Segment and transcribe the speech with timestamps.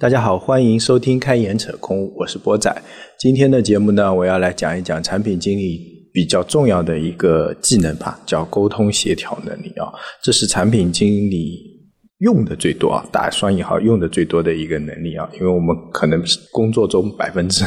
[0.00, 2.72] 大家好，欢迎收听开眼扯空，我是波仔。
[3.18, 9.92] 今天的节目呢，我要来讲一讲产品经理比较重要的一个技能吧，叫沟通协调能力啊。
[10.22, 11.58] 这是产品经理
[12.18, 15.28] 用的最多啊，打双引号用的最多的一个能力啊。
[15.34, 16.22] 因为我们可能
[16.52, 17.64] 工作中百分之，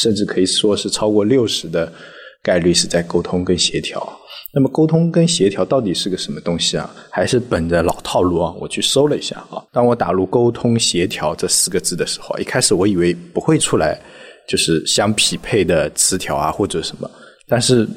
[0.00, 1.92] 甚至可以说是超过六十的
[2.40, 4.00] 概率是在沟通跟协调。
[4.54, 6.88] 那么沟通跟协调到底是个什么东西啊？
[7.10, 8.54] 还是本着老套路啊？
[8.60, 9.60] 我去搜了一下啊。
[9.72, 14.00] 当我打入“沟通协调”这四个字的时候，一开始我以为不会出来，
[14.48, 17.10] 就是相匹配的词条啊或者什么，
[17.48, 17.88] 但是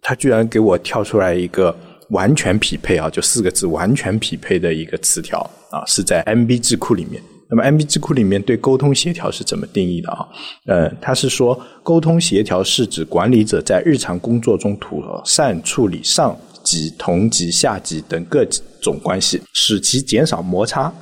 [0.00, 1.76] 它居然给我跳出来一个
[2.08, 5.38] 完全匹配啊，就四个字完全匹配的一个词条
[5.70, 7.22] 啊，是在 MB 智库里面。
[7.48, 10.26] 那么，MB 智库里面对沟通协调是怎么定义的啊？
[10.66, 18.44] 呃，他是说，沟通协调是指管理者在日常工作中妥善处理上级、同级、下级等各
[18.80, 20.92] 种关系，使其减少摩擦，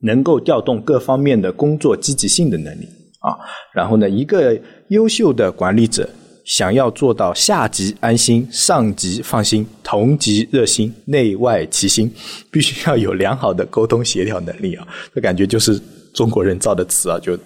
[0.00, 2.88] 能够调动各方面的工作积极性的能力
[3.20, 3.36] 啊。
[3.74, 6.08] 然后呢，一个优秀的管理者。
[6.46, 12.08] 想要做到下级安心、上级放心、同级热心、内外齐心，
[12.52, 14.86] 必须要有良好的沟通协调能力啊！
[15.12, 15.78] 这感觉就是
[16.14, 17.36] 中国人造的词啊，就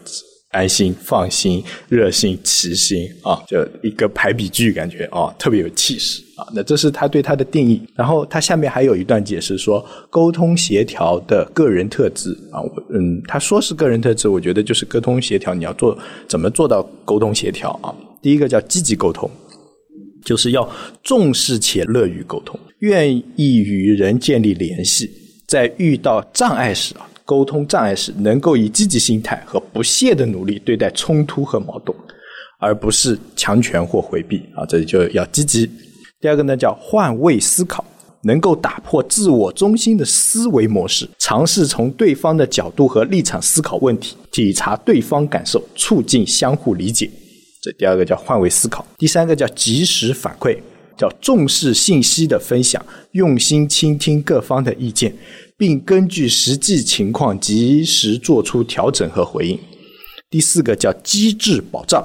[0.50, 6.44] 安心、放心、热心、齐心啊，就一个排比句，感觉啊特别有气势啊。
[6.52, 7.80] 那这是他对他的定义。
[7.94, 15.96] 然后他下面还有一段解释说，沟通协调的个人特质啊，嗯，他说是个人特质，我觉得就是沟通协调，你要做
[16.28, 17.94] 怎么做到沟通协调啊？
[18.22, 19.30] 第一个叫积极沟通，
[20.24, 20.68] 就是要
[21.02, 25.10] 重视且乐于沟通，愿意与人建立联系，
[25.46, 31.96] 在遇到障碍时啊，沟通障碍时，能够以积极心态和不懈的努力对待冲突和矛盾，
[32.58, 35.70] 而不是强权或回避啊，这里就要积极。
[36.20, 37.82] 第二个呢，叫换位思考，
[38.24, 47.10] 能够打破自我中心的思维模式，尝试从对方的角度和立场思考问题，体察对方感受，促进相互理解。
[47.62, 50.56] 这第二个叫换位思考，第三个叫及时反馈，
[50.96, 52.82] 叫重视信息的分享，
[53.12, 55.14] 用心倾听各方的意见，
[55.58, 59.58] 并根据实际情况及时做出调整和回应。
[60.30, 62.02] 第四个叫机制保障，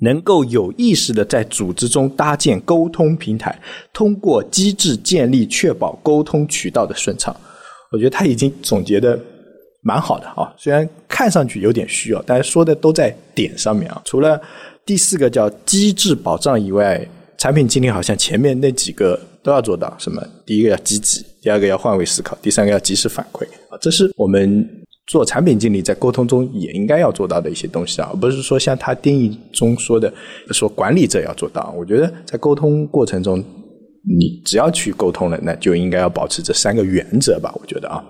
[0.00, 3.56] 能够有意识的在组织中搭建沟通平台，
[3.92, 7.34] 通过机制建立确保沟通渠道的顺畅。
[7.92, 9.16] 我觉得他已经总结的
[9.82, 14.42] 蛮好的啊，虽然看上去有点虚啊，但是说的都在点上面啊，除了。
[14.86, 17.04] 第四个叫机制保障以外，
[17.36, 19.92] 产品经理好像前面那几个都要做到。
[19.98, 20.24] 什么？
[20.46, 23.76] 第一个要积极，第二个要换位思考，第三个要及时反馈啊！
[23.80, 24.64] 这是我们
[25.08, 30.12] 做产品经理在沟通中也应该要做到的一些东西啊，而不是说像他定义中说的，
[30.52, 31.74] 说管理者要做到。
[31.76, 37.52] 我觉得在沟通过程中，你只要去沟通了，那就应该要保持这三个原则吧？
[37.60, 38.04] 我觉得啊。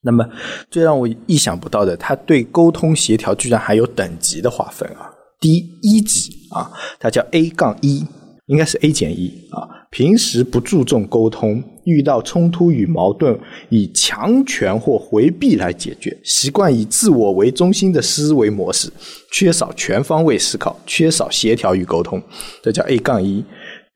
[0.00, 0.24] 那么
[0.70, 5.10] 最让我意想不到的，他对沟通协调居然还有等级的划分啊！
[5.40, 8.04] 第一级啊，它叫 A 杠一，
[8.46, 9.68] 应该是 A 减一啊。
[9.90, 13.38] 平时不注重沟通，遇到冲突与矛盾，
[13.70, 18.92] 以强权或回避来解决，习惯以自我为中心的思维模式，
[19.32, 22.22] 缺少全方位思考，缺少协调与沟通，
[22.62, 23.42] 这叫 A 杠一。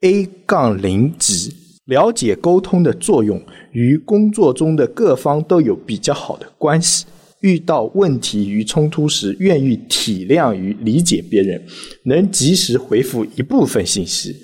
[0.00, 1.54] A 杠零级，
[1.84, 3.40] 了解沟通的作用，
[3.72, 7.04] 与工作中的各方都有比较好的关系。
[7.42, 11.62] 遇到问题与冲突时，愿意体谅与理解别人，
[12.04, 14.34] 能及时回复一部分信息，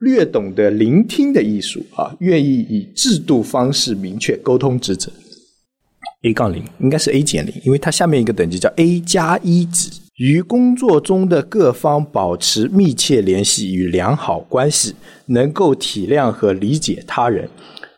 [0.00, 5.12] 略懂得聆听的艺术啊，愿意以制度方式明确沟通职责。
[6.22, 14.94] A 杠零应该是 A 减零，因为它下面一个等级叫 A 加一级，与工作中的各方保持密切联系与良好关系，
[15.26, 17.50] 能够体谅和理解他人，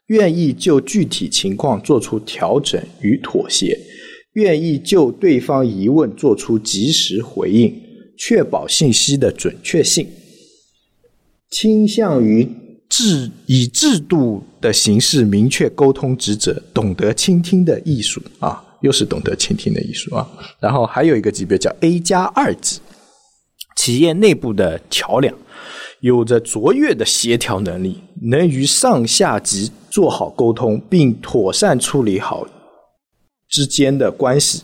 [0.08, 3.78] 愿意就具体情况做出调整与妥协。
[4.36, 7.74] 愿意就对方疑问做出及时回应，
[8.18, 10.06] 确保信息的准确性，
[11.50, 12.46] 倾向于
[12.86, 20.28] 制以制度的形式明确沟通职责，懂得倾听的艺术啊，又是懂得倾听的艺术啊。
[20.60, 22.80] 然后还有一个级别叫 A 加二级，
[23.74, 25.34] 企业内部的桥梁，
[26.00, 32.46] 有着卓越的协调能力，能与上下级做好沟通，并妥善处理好。
[33.48, 34.62] 之间的关系，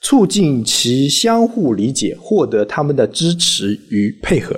[0.00, 4.54] 促进其相互理解，获得他们的支持与配合，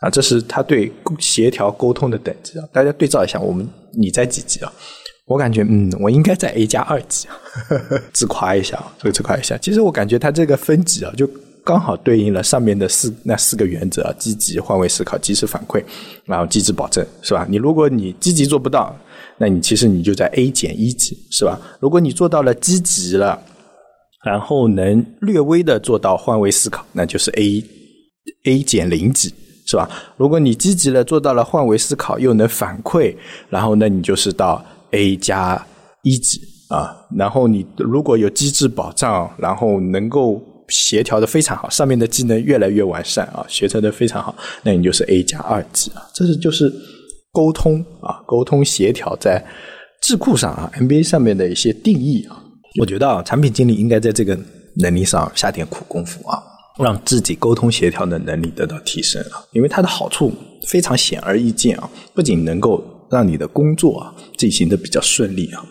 [0.00, 2.64] 啊，这是他对协调沟通的等级啊。
[2.72, 4.72] 大家对照一下，我们你在几级啊？
[5.26, 7.36] 我感觉，嗯，我应该在 A 加二级啊，
[8.12, 9.58] 自夸一下啊，这个自夸一下。
[9.58, 11.28] 其实我感觉他这个分级啊，就
[11.62, 15.84] 刚好对应了上面的四那四个原则：积极、换位思考、及时反馈，
[16.24, 17.46] 然后机制保证，是吧？
[17.48, 18.98] 你如果你积极做不到。
[19.38, 21.58] 那你其实你就在 A 减一级是吧？
[21.80, 23.40] 如果你做到了积极了，
[24.24, 27.64] 然后能略微的做到换位思考，那就是 A
[28.44, 29.32] A 减零级，
[29.64, 29.88] 是吧？
[30.16, 33.14] 如果你积极了做到了换位思考，又能反馈，
[33.48, 35.64] 然后那你就是到 A 加
[36.02, 36.96] 一级啊。
[37.16, 46.02] 然后你如果有机制保障，然后能够协调的非常好，上面的技能越来越完善啊，学成的非常好，那你就是 A 加二级啊。
[46.12, 46.72] 这是就是
[47.32, 49.44] 沟通啊，沟通协调在
[50.00, 52.42] 智库上啊，MBA 上面的一些定义啊。
[52.80, 54.38] 我觉得啊，产品经理应该在这个
[54.76, 56.40] 能力上下点苦功夫啊，
[56.78, 60.32] 让自己沟通协调的能力得到提升啊，因为它的好处
[60.66, 65.64] 非常显而易见啊，不仅能够让你的工作啊进行的比较顺利啊，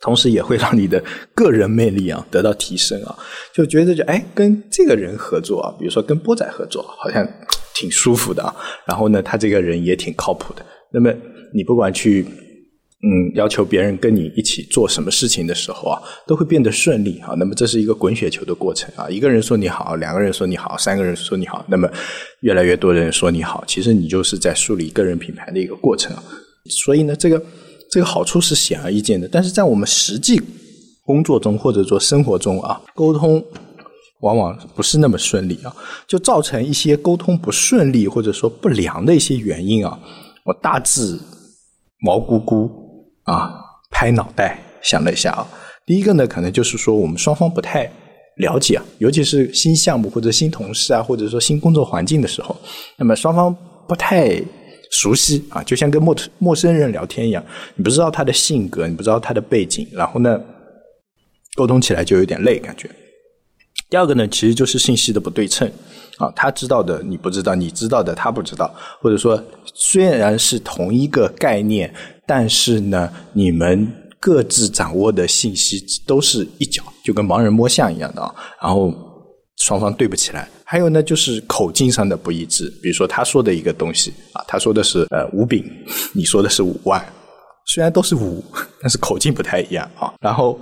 [0.00, 1.02] 同时也会让你的
[1.34, 3.16] 个人魅力啊得到提升啊，
[3.54, 7.24] 就觉得就哎跟这个人合作啊，比如说跟波仔合作，好像
[7.80, 8.54] 挺舒服的啊，
[8.86, 11.10] 然后呢，他这个人也挺靠谱的，那么
[11.54, 12.26] 你不管去。
[13.02, 17.32] 嗯，要求别人跟你一起做什么事情的时候啊，都会变得顺利啊。
[17.38, 19.08] 那么这是一个滚雪球的过程啊。
[19.08, 21.90] 一个人说你好，两个人说你好，三个人说你好，那么
[22.42, 26.22] 越来越多的人说你好，其实你就是在树立个人品牌的一个过程啊。
[26.68, 27.42] 所以呢，这个
[27.90, 29.26] 这个好处是显而易见的。
[29.32, 30.38] 但是在我们实际
[31.06, 33.42] 工作中或者说生活中啊，沟通
[34.20, 35.74] 往往不是那么顺利啊，
[36.06, 39.98] 就造成一些沟通不顺利或者说不良的一些原因啊。
[40.44, 41.18] 我大致
[42.00, 42.70] 毛估估。
[43.24, 43.52] 啊，
[43.90, 45.46] 拍脑袋想了一下啊，
[45.86, 47.88] 第一个呢，可能就是说我们双方不太
[48.38, 52.56] 了解啊，尤其是新项目或者新同事啊，或者说新工作环境的时候，
[52.96, 53.54] 那么双方
[53.86, 54.42] 不太
[54.90, 57.44] 熟悉啊，就像跟陌陌生人聊天一样，
[57.76, 60.40] 你不知道他的性格，你不知道他的背景，然后呢，
[61.54, 62.90] 沟通起来就有点累感觉。
[63.90, 65.70] 第二个呢，其实就是信息的不对称
[66.16, 68.72] 啊，他知道的你不知道，你知道的他不知道，
[69.02, 69.42] 或者说
[69.74, 71.92] 虽然是同一个概念。
[72.26, 78.32] 但是呢，你们各自掌握的信息都是一角，就跟盲人摸象一样的啊。
[78.62, 78.94] 然后
[79.56, 80.48] 双方对不起来。
[80.64, 82.72] 还有呢，就是口径上的不一致。
[82.80, 85.64] 比如说，他说的一个东西啊，他说的是呃五饼，
[86.12, 87.04] 你说的是五万，
[87.66, 88.44] 虽然都是五，
[88.80, 90.14] 但是口径不太一样啊。
[90.20, 90.56] 然后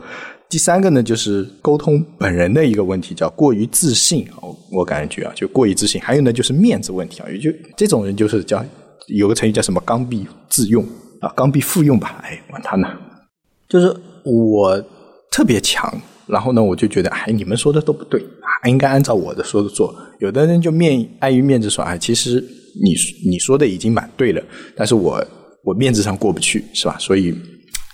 [0.51, 4.27] 第三个呢，就是沟通本人的一个问题，叫过于自信。
[4.71, 6.01] 我感觉啊，就过于自信。
[6.01, 8.65] 还有呢，就是面子问题啊，也就这种人就是叫
[9.09, 10.83] 有个成语叫什么“刚愎自用”。
[11.21, 12.89] 啊，刚愎复用吧，哎，管他呢，
[13.69, 14.81] 就是我
[15.33, 15.93] 特别强，
[16.27, 19.95] 然后呢，我就觉得，哎，你们说的都不对，啊，应该按照我的说的做。
[20.21, 22.41] 有的人就面碍于面子说，哎，其实
[22.83, 22.95] 你
[23.29, 24.41] 你说的已经蛮对了，
[24.77, 25.23] 但是我
[25.65, 26.97] 我面子上过不去，是吧？
[27.01, 27.35] 所以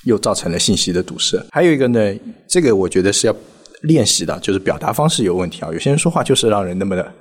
[0.04, 1.44] 又造成了信息的堵塞。
[1.50, 2.14] 还有一个呢，
[2.48, 3.36] 这个我觉得是要
[3.82, 5.70] 练习的，就是表达方式有问题啊。
[5.72, 7.12] 有些人说话就是让人那么的。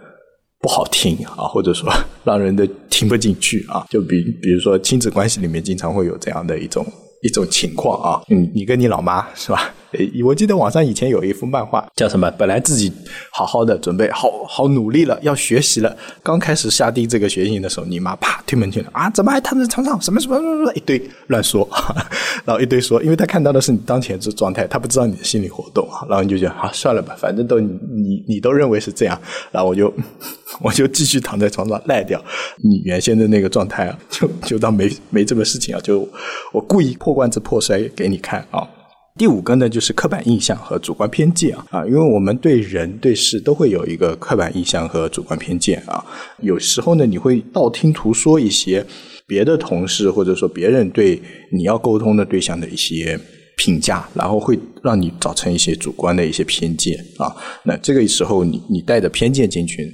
[0.60, 1.92] 不好听啊，或者说
[2.24, 6.86] 让人的听不进去啊，就比比如说亲子关系里面经常会有这样的一种
[7.22, 9.76] 一种情况啊，嗯，你跟你老妈是吧？
[10.24, 12.30] 我记得网上以前有一幅漫画，叫什么？
[12.32, 12.92] 本来自己
[13.32, 15.96] 好好的准备，好好努力了，要学习了。
[16.22, 20.02] 刚开始下定这个决心的时候，你妈啪推门进来啊，怎么还躺在床上？
[20.02, 21.68] 什么什么什么一堆乱说，
[22.46, 26.06] 然后一堆说，因为他看到的是你当前这状态，他不知道你的心理活动啊。
[26.10, 29.20] 然后你就觉得啊，算了吧，反正都你你你都认为是这样，
[29.52, 29.94] 然后我就
[30.62, 32.24] 我就继续躺在床上赖掉
[32.64, 36.08] 你原先的那个状态啊，就就当没没这个事情啊，就
[36.52, 38.68] 我故意破罐子破摔给你看啊。
[39.16, 46.04] 第五个呢，就是刻板印象和主观偏见啊啊，因为我们对人对事都会有一个刻板印象和主观偏见啊。
[46.42, 48.84] 有时候呢，你会道听途说一些
[49.28, 53.20] 别的同事或者说别人对你要沟通的对象的一些
[53.56, 57.32] 评价，然后会让你造成一些主观的一些偏见啊。
[57.64, 59.88] 那这个时候你你带着偏见进去，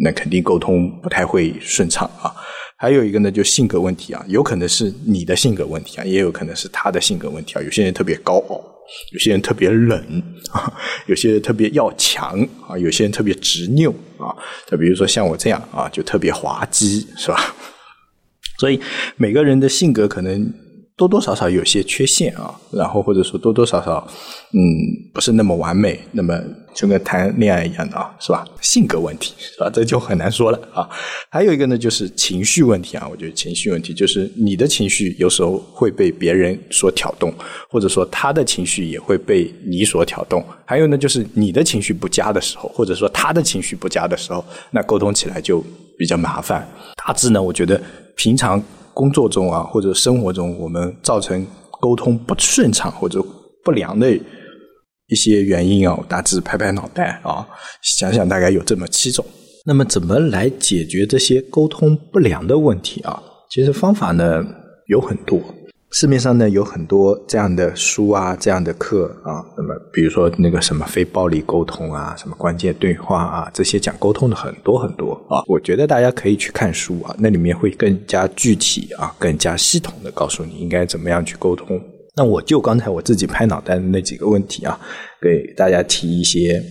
[0.00, 2.34] 那肯定沟通不太会顺畅啊。
[2.78, 7.62] 还有一个呢，就性格问题啊，有可能是你的性格问题啊，也有可能是他的性格问题啊。
[7.62, 8.62] 有些人特别高傲，
[9.12, 10.72] 有些人特别冷啊，
[11.06, 14.30] 有些人特别要强啊，有些人特别执拗啊。
[14.66, 17.54] 就比如说像我这样啊，就特别滑稽，是吧？
[18.60, 18.80] 所以
[19.16, 20.67] 每个人的性格可能。
[20.98, 24.04] 多多少少有些缺陷啊，然后或者说多多少少，
[24.52, 24.58] 嗯，
[25.14, 26.36] 不是那么完美，那么
[26.74, 28.44] 就跟谈恋爱一样的啊，是吧？
[28.60, 29.70] 性格问题是吧？
[29.72, 30.90] 这就很难说了啊。
[31.30, 33.06] 还有一个呢，就是情绪问题啊。
[33.08, 37.32] 我觉得情绪问题就是你的情绪有时候会被别人所挑动，
[37.70, 40.44] 或者说他的情绪也会被你所挑动。
[40.66, 45.64] 还有呢，就是你的情绪不佳的时候，或者说他的情绪不佳的时候，那沟通起来就
[45.96, 46.68] 比较麻烦。
[46.96, 47.80] 大致呢，我觉得
[48.16, 48.60] 平常。
[48.98, 51.46] 工作中啊，或者生活中，我们造成
[51.80, 53.24] 沟通不顺畅或者
[53.62, 54.12] 不良的
[55.06, 57.46] 一些原因啊，大致拍拍脑袋啊，
[57.80, 59.24] 想想大概有这么七种。
[59.64, 63.22] 那么，怎么来解决这些沟通不良的问题啊？
[63.52, 64.44] 其实方法呢
[64.88, 65.40] 有很多。
[65.90, 75.42] 市面上呢有很多这样的书啊，这样的课啊，那么比如说那个什么非暴力沟通啊，什么关键对话啊，这些讲沟通的很多很多啊。
[75.46, 81.80] 我觉得大家可以去看书啊，那里面会更加具体啊，更加系统的告诉你应该怎么样去沟通。
[82.14, 84.78] 那我就刚才我自己拍脑袋的那几个问题啊，
[85.22, 86.62] 给大家提一些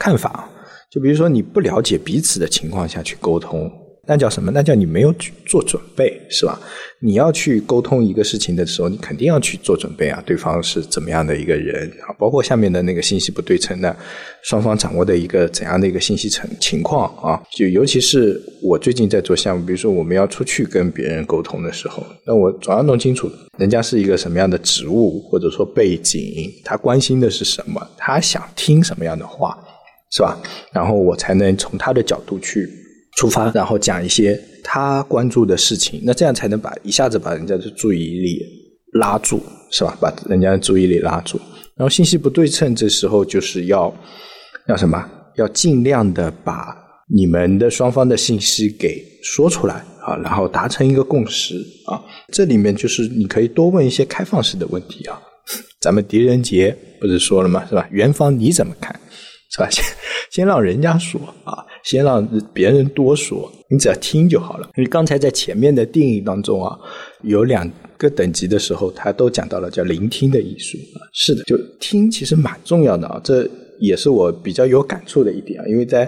[0.00, 0.48] 看法。
[0.90, 3.70] 就比如说你不了解彼此的情况下去沟通。
[4.08, 4.50] 那叫什么？
[4.50, 6.58] 那叫你没有去做准备，是吧？
[7.00, 10.22] 你要去沟通一个事情的时候，你肯定要去做准备啊。
[10.24, 12.08] 对方是怎么样的一个人啊？
[12.18, 13.94] 包括下面的那个信息不对称的，
[14.42, 17.38] 双方掌握的一个怎样的一个信息层情况啊？
[17.52, 29.54] 就尤其是我最近在做项目，比如说我们要出去跟别人沟通的时候，那我总要弄清楚人家是一个什么样的职务，或者说背景，他关心的是什么，他想听什么样的话，
[30.10, 30.40] 是吧？
[30.72, 32.87] 然后我才能从他的角度去。
[33.18, 38.38] 出发，然后讲一些他关注的事情，那这样才能把一下子把人家的注意力
[38.92, 39.98] 拉住，是吧？
[40.00, 41.36] 把人家的注意力拉住。
[41.74, 43.92] 然后信息不对称，这时候就是要
[44.68, 45.04] 要什么？
[45.34, 46.76] 要尽量的把
[47.12, 51.56] 你们的双方的信息给说出来啊，然后达成一个共识
[51.86, 52.00] 啊。
[52.32, 55.20] 这里面就是你可以多问一些开放式的问题啊。
[55.80, 57.66] 咱们狄仁杰不是说了吗？
[57.68, 57.84] 是吧？
[57.90, 58.94] 元芳你怎么看？
[59.50, 59.68] 是吧？
[59.70, 59.84] 先
[60.30, 61.66] 先让人家说啊。
[61.88, 64.68] 先让别人多说，你只要听就好了。
[64.76, 66.78] 因为刚才在前面的定义当中啊，
[67.22, 67.66] 有两
[67.96, 71.00] 个等级的时候，他都讲到了叫聆听的艺术啊。
[71.14, 73.48] 是的，就听其实蛮重要的啊，这
[73.80, 75.64] 也是我比较有感触的一点啊。
[75.66, 76.06] 因为在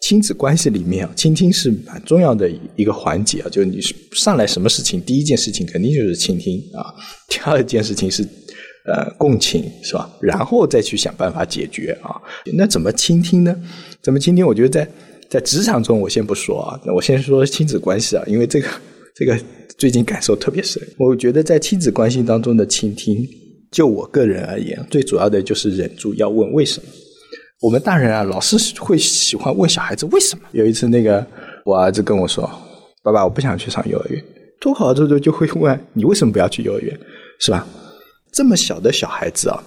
[0.00, 3.48] 亲子关系里面啊，倾听是蛮重要的一个环节啊。
[3.50, 3.80] 就是你
[4.12, 6.94] 上来什么事情，第一件事情肯定就是倾听啊，
[7.28, 8.22] 第二件事情是
[8.86, 10.08] 呃共情， 是吧？
[10.20, 12.14] 然后再去想办法解决啊。
[12.54, 13.52] 那怎么倾听呢？
[14.00, 14.46] 怎么倾听？
[14.46, 14.88] 我觉得在
[15.28, 18.68] 在职场中，我先不说啊，我先说亲子关系啊，因为这个
[19.14, 19.38] 这个
[19.78, 20.82] 最近感受特别深。
[20.98, 23.26] 我觉得在亲子关系当中的倾听，
[23.70, 26.88] 就我个人而言，最主要的就是忍住要问为什么。
[27.62, 30.42] 我们大人啊，老是会喜欢问小孩子为什么。
[30.52, 31.26] 有一次，那个
[31.64, 32.48] 我儿子跟我说
[33.02, 34.22] ：“爸爸，我不想去上幼儿园。”
[34.60, 36.98] 脱口而出就会问：“你为什么不要去幼儿园？”
[37.40, 37.66] 是吧？
[38.30, 39.62] 这么小的小孩子啊，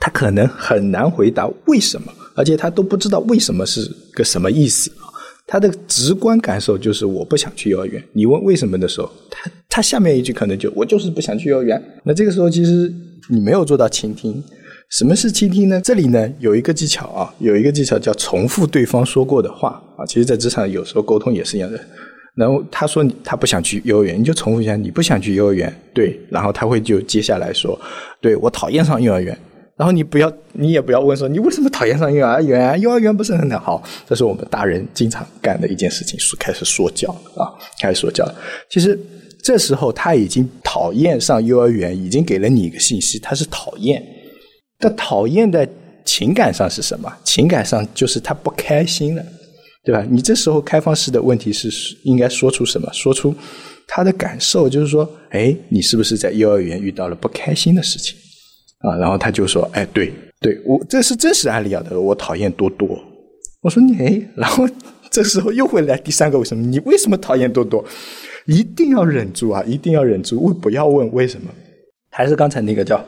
[0.00, 2.12] 他可能很难回答为什么。
[2.36, 5.06] 而且他都不知道为什么是个什么意思啊？
[5.46, 8.02] 他的直观感受就是我不想去幼儿园。
[8.14, 11.82] 你问为什么的时候，他他下面一句可能就我就是不想去幼儿园。
[12.04, 12.92] 那这个时候其实
[13.28, 14.42] 你没有做到倾听。
[14.90, 15.80] 什么是倾听呢？
[15.80, 20.06] 这里呢有一个技巧啊，有一个技巧叫重复对方说过的话啊。
[20.06, 21.80] 其实，在职场有时候沟通也是一样的。
[22.36, 26.18] 然后他说他不想去幼儿园，你就重复一下你不想去幼儿园，对。
[26.30, 27.78] 然后他会就接下来说，
[28.20, 29.36] 对我讨厌上幼儿园。
[29.76, 32.80] 然后你不要，你也不要问说你为什么讨厌上幼儿园？
[32.80, 33.82] 幼儿园不是很好？
[34.06, 37.50] 这是我们大人经常干的一件事情，说开始说教啊，
[37.80, 38.24] 开始说教。
[38.70, 38.98] 其实
[39.42, 44.00] 这时候他已经讨厌上幼儿园，已经给了你一个信息，他是讨厌。
[44.78, 45.68] 但讨厌的
[46.04, 47.12] 情感上是什么？
[47.24, 49.24] 情感上就是他不开心了，
[49.84, 50.06] 对吧？
[50.08, 51.68] 你这时候开放式的问题是
[52.04, 52.88] 应该说出什么？
[52.92, 53.34] 说出
[53.88, 58.16] 他的感受，就是说，哎，你是不是在幼儿园遇到了不开心的事情？
[58.88, 62.98] 啊，然后他就说：“哎，对，对我这是真实案例啊。”他说：“我讨厌多多。”
[63.62, 64.68] 我说：“你。”然后
[65.10, 66.64] 这时候又会来第三个为什么？
[66.66, 67.84] 你为什么讨厌多多？
[68.46, 69.62] 一定要忍住啊！
[69.66, 71.50] 一定要忍住，不要问为什么。
[72.10, 73.02] 还是刚才那个叫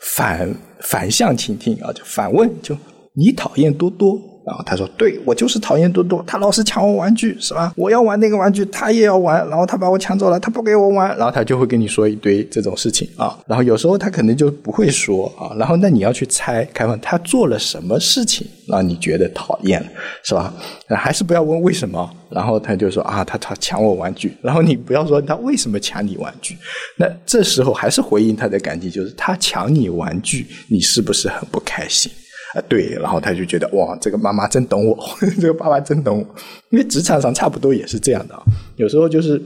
[0.00, 2.76] 反反向倾听啊，就反问，就
[3.14, 4.18] 你讨厌多多。
[4.44, 7.72] 然后他说：“对我就是讨厌多多，他老是抢我玩具，是吧？
[7.76, 13.38] 我要玩那个玩具，他也要玩，然后他把我抢走了，他不给我玩，然后他就会跟你说一堆这种事情啊。
[13.46, 15.54] 然后有时候他可能就不会说啊。
[15.56, 19.80] 然后那你要去猜，开放他做了什么事情让你觉得讨厌，
[20.24, 20.52] 是吧？
[20.88, 22.10] 还是不要问为什么。
[22.28, 24.36] 然后他就说啊，他他抢我玩具。
[24.42, 26.58] 然后你不要说他为什么抢你玩具，
[26.98, 32.10] 那这时候还是回应他的感情，就是他抢你玩具，你是不是很不开心？”
[32.54, 34.98] 啊，对，然后他就觉得哇，这个妈妈真懂我，
[35.40, 36.34] 这个爸爸真懂我。
[36.70, 38.42] 因为职场上差不多也是这样的啊，
[38.76, 39.40] 有时候就是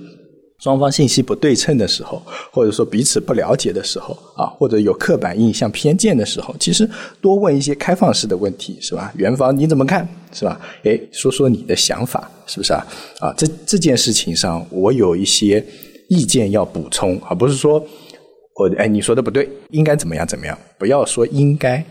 [0.59, 2.21] 双方信息不对称的时候，
[2.51, 6.89] 或者说彼此不了解的时候啊，或者有刻板印象偏见的时候，其实
[7.21, 9.13] 多问一些开放式的问题，是吧？
[9.17, 10.09] 元芳你怎么看？
[10.33, 10.61] 是吧？
[10.85, 12.87] 哎，说说你的想法，是不是啊？
[13.21, 15.65] 啊，这这件事情上，我有一些
[16.09, 17.79] 意见要补充，而不是说
[18.57, 20.59] 我哎你说的不对，应该怎么样怎么样？
[20.79, 21.85] 不要说应该。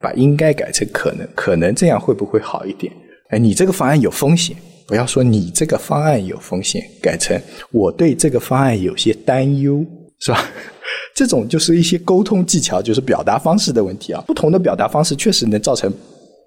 [0.00, 2.92] 把应该改成可能，可能这样会不会好一点？
[3.28, 7.38] 哎，你这个方案有风险，不要说你这个方案有风险，改成
[7.70, 9.84] 我对这个方案有些担忧，
[10.18, 10.44] 是吧？
[11.14, 14.24] 这种就是一些沟通技巧，就是表达方式的问题啊。
[14.26, 15.92] 不同的表达方式确实能造成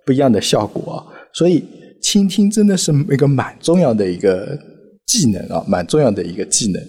[0.06, 1.06] 不一样的效果啊。
[1.32, 1.64] 所以，
[2.02, 4.58] 倾听真的是一个蛮重要的一个
[5.06, 6.82] 技能啊，蛮重要的一个技能。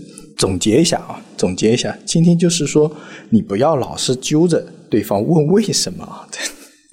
[0.45, 1.57] 总结一下啊，总。
[1.57, 2.91] 结一下，今天就是说，
[3.31, 6.29] 你不要老是揪着对方问为什么啊，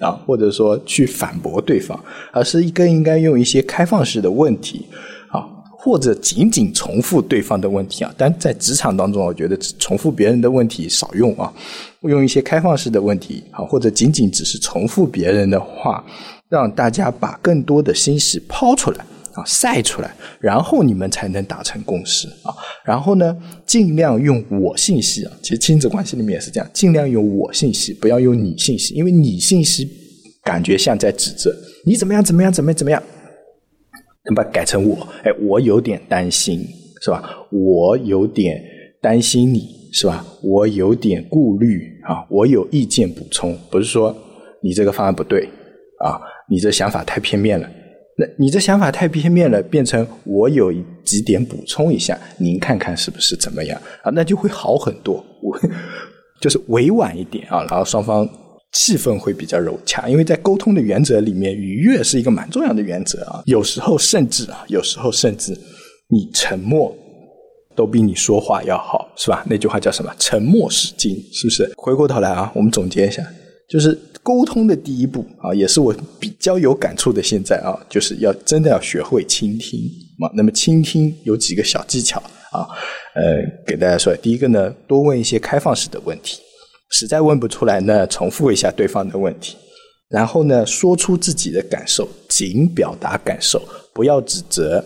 [0.00, 4.86] 啊或者说去反驳对方，而是更应该用一些开放式的问题
[5.28, 5.44] 啊，
[5.76, 8.14] 或者仅仅重复对方的问题啊。
[8.16, 11.52] 但在职场当中，我觉得重复别人的问题少用啊，
[12.00, 16.02] 用一些开放式的问题啊，或者仅仅只是重复别人的话，
[16.48, 19.04] 让大家把更多的心事抛出来。
[19.34, 22.54] 啊，晒出来，然后你们才能达成共识啊。
[22.84, 25.32] 然后呢，尽量用我信息啊。
[25.42, 29.88] 其实亲子关系里面也是这样，尽量用我信息，不要用你信息，因为你信息
[30.42, 33.02] 感觉像在指责你怎么样怎么样怎么样怎么样。
[34.24, 36.64] 那么改成我，哎，我有点担心，
[37.00, 37.28] 是吧？
[37.50, 38.62] 我有点
[39.00, 40.24] 担心你，是吧？
[40.42, 44.16] 我有点顾虑啊，我有意见补充，不是说
[44.62, 45.48] 你这个方案不对
[46.04, 47.68] 啊，你这想法太片面了。
[48.38, 50.72] 你这想法太片面了，变成我有
[51.04, 54.10] 几点补充一下，您看看是不是怎么样啊？
[54.14, 55.58] 那就会好很多，我
[56.40, 58.28] 就是委婉一点啊，然后双方
[58.72, 60.08] 气氛会比较融洽。
[60.08, 63.42] 因为在沟通的原则里面，愉悦是一个蛮重要的原则啊。
[63.46, 65.56] 有时候甚至啊，有时候甚至
[66.08, 66.94] 你沉默
[67.76, 69.44] 都比你说话要好，是吧？
[69.48, 70.12] 那句话叫什么？
[70.18, 71.72] 沉默是金，是不是？
[71.76, 73.22] 回过头来啊，我们总结一下，
[73.72, 73.98] 就是。
[74.24, 77.20] 沟通的第一步啊，也是我比较有感触的。
[77.20, 79.80] 现在啊，就是要真的要学会倾听
[80.16, 80.30] 嘛。
[80.36, 82.20] 那么倾听有几个小技巧
[82.52, 82.62] 啊，
[83.16, 84.14] 呃，给大家说。
[84.14, 86.40] 第一个呢，多问一些开放式的问题，
[86.92, 89.56] 实在问不出来呢，重复一下对方的问题。
[90.08, 93.60] 然后呢，说出自己的感受，仅表达感受，
[93.92, 94.84] 不要指责，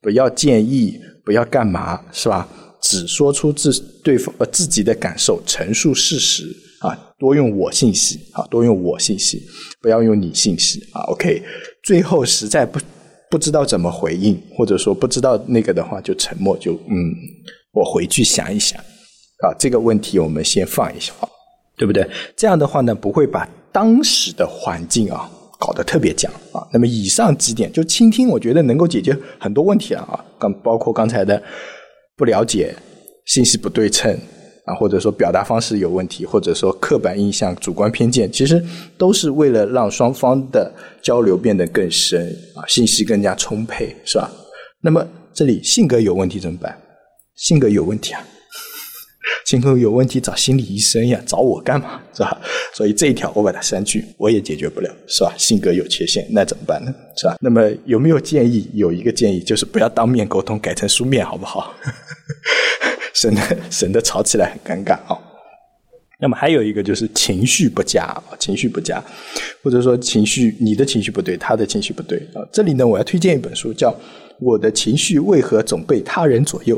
[0.00, 2.48] 不要建议，不要干嘛，是吧？
[2.80, 3.70] 只说出自
[4.02, 6.46] 对方呃自己的感受，陈述事实。
[6.80, 9.42] 啊，多用我信息啊，多用我信息，
[9.82, 11.02] 不要用你信息啊。
[11.08, 11.42] OK，
[11.82, 12.78] 最后实在不
[13.28, 17.12] 不知道怎么回应，或者说不知道那个的话，就沉默，就嗯，
[17.72, 19.50] 我回去想一想啊。
[19.58, 21.12] 这个问题我们先放一下，
[21.76, 22.08] 对不对？
[22.36, 26.64] 这样的话呢，不会把当时的环境啊搞得特别僵啊。
[26.72, 30.24] 那么以上几点就倾听，我觉得能够解决很多问题了啊。
[30.38, 31.42] 刚包括刚才的
[32.16, 32.74] 不了解、
[33.26, 34.16] 信息不对称。
[34.68, 38.62] 啊，或者说表达方式有问题，或者说刻板印象、主观偏见，其实
[38.98, 40.70] 都是为了让双方的
[41.02, 44.30] 交流变得更深啊，信息更加充沛，是吧？
[44.82, 46.76] 那么这里性格有问题怎么办？
[47.34, 48.22] 性格有问题啊，
[49.48, 51.98] 性格有问题找心理医生呀，找我干嘛？
[52.12, 52.38] 是吧？
[52.74, 55.32] 所以这一条我把它删去，我也解决不了，是吧？
[55.38, 56.94] 性格有缺陷，那怎么办呢？
[57.16, 57.34] 是吧？
[57.40, 58.68] 那么有没有建议？
[58.74, 61.72] 有一个建议就是不要当面沟通，改成书面，好不好？
[63.14, 65.18] 省得省得吵起来很尴尬啊。
[66.20, 69.02] 那么还有一个就是情绪不佳啊，情绪不佳，
[69.62, 72.46] 或者说情绪你的情绪不对，他的情绪不对啊。
[72.52, 73.90] 这里呢，我要推荐一本书，叫
[74.40, 76.76] 《我的情绪为何总被他人左右》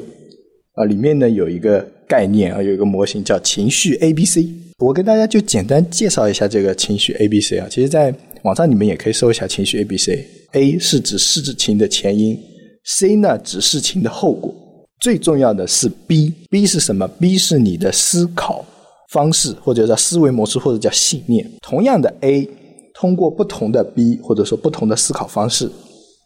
[0.80, 0.84] 啊。
[0.84, 4.48] 里面呢有一个概念啊，有一个模型叫情绪 A B C。
[4.78, 7.66] 我跟大家就简单介绍一下这个情绪 A B C 啊。
[7.70, 10.26] 其实，在网上你们也可以搜一下情绪 A B C。
[10.52, 12.36] A 是指事情的前因
[12.84, 14.54] ，C 呢指事情的后果。
[15.00, 18.64] 最重要的是 B，B 是什么？B 是你的思考
[19.12, 21.48] 方式，或者叫思维模式，或者叫信念。
[21.62, 22.48] 同样的 A，
[22.94, 25.70] 通过不同的 B，或者说不同的思考方式，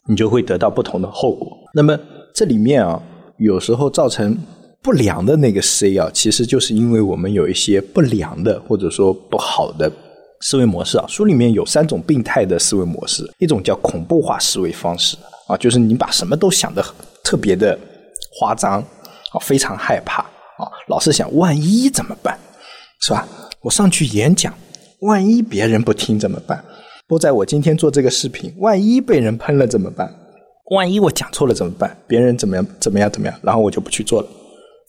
[0.08, 1.48] 你就会得到不同的后果。
[1.74, 1.98] 那么
[2.34, 3.00] 这里面啊，
[3.44, 4.36] 有时候造成
[4.82, 9.90] 不良的那个 C 啊，其实就是因为我们有一些不良的或者说不好的
[10.40, 11.04] 思维模式啊。
[11.06, 16.84] 书里面有三种病态的思维模式，一种叫恐怖化思维方式啊，就是你把什么都想的
[17.22, 17.78] 特别的。
[18.40, 18.80] 夸张
[19.30, 22.36] 啊，非常害怕啊，老是想万一怎么办，
[23.00, 23.28] 是吧？
[23.60, 24.52] 我上去演讲，
[25.02, 26.64] 万一别人不听怎么办？
[27.06, 30.12] 不在我今天做这个视频，万一被人喷了怎么办？
[30.70, 31.96] 万一我讲错了怎么办？
[32.06, 33.38] 别人怎么样怎么样怎么样？
[33.42, 34.28] 然后我就不去做了，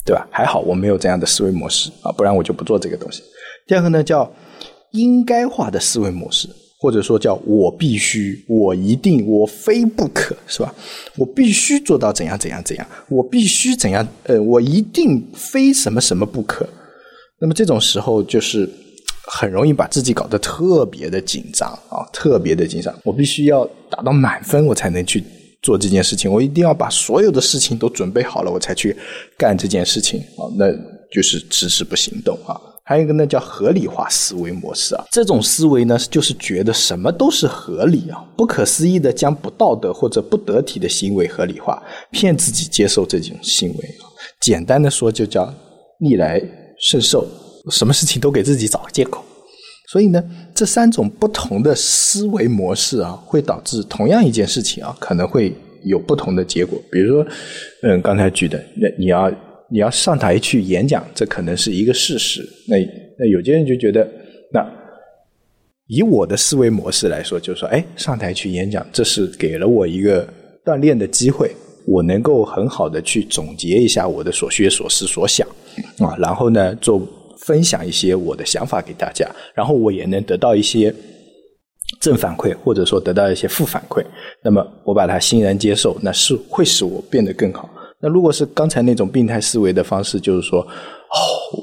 [0.06, 0.28] 对吧？
[0.32, 3.22] 还好我没有这样的思维模式啊，不然我就不做这个东西。
[3.68, 4.32] 第二个呢，叫
[4.92, 6.48] 应该化的思维模式。
[6.78, 10.76] 或者说叫我必须，我一定，我非不可，是吧？
[11.18, 16.68] 我必须做到怎样怎样怎样，我必须怎样，呃，我一定非什么什么不可。
[17.40, 18.70] 那么这种时候就是
[19.26, 22.94] 很容易把自己搞得特别的紧张啊，特别的紧张。
[23.04, 25.24] 我必须要达到满分，我才能去
[25.66, 26.32] 做这件事情。
[26.32, 28.96] 我一定要把所有的事情都准备好了，我才去
[29.36, 30.72] 干这件事情啊，那
[31.12, 32.54] 就是迟迟不行动啊。
[32.88, 35.04] 还有一个呢，叫合理化思维模式啊。
[35.12, 43.96] 这种思维呢，就是觉得什么都是合理啊，不可思议的将不道德或者不得体的行为合理化，骗自己接受这种行为。
[44.40, 45.52] 简单的说，就叫
[46.00, 46.40] 逆来
[46.80, 47.28] 顺受，
[47.72, 49.26] 什么事情都给自己找个借口。
[49.88, 56.82] 所以呢，这三种不同的思维模式啊，会导致同样一件事情啊，可能会有不同的结果。
[56.92, 57.32] 比如说，
[57.84, 59.32] 嗯，刚才举的，那你要。
[59.68, 62.48] 你要上台去演讲，这可能是一个事实。
[62.68, 62.78] 那
[63.18, 64.08] 那有些人就觉得，
[64.54, 64.64] 那
[65.88, 70.26] 以我的思维模式来说，就是说，哎，上台去演讲，这是给了我一个
[70.64, 71.50] 锻炼的机会，
[71.88, 75.48] 我能够很好的去总结一下我的所学所思所想
[75.98, 77.02] 啊，然后呢，做
[77.46, 80.94] 分享一些我的想法给大家，然后我也能得到一些
[82.02, 84.04] 正反馈，或者说得到一些负反馈。
[84.44, 87.70] 那么我把它欣然接受，那是会使我变得更好。
[88.00, 91.18] 那如果是刚才那种病态思维的方式，就是说，哦，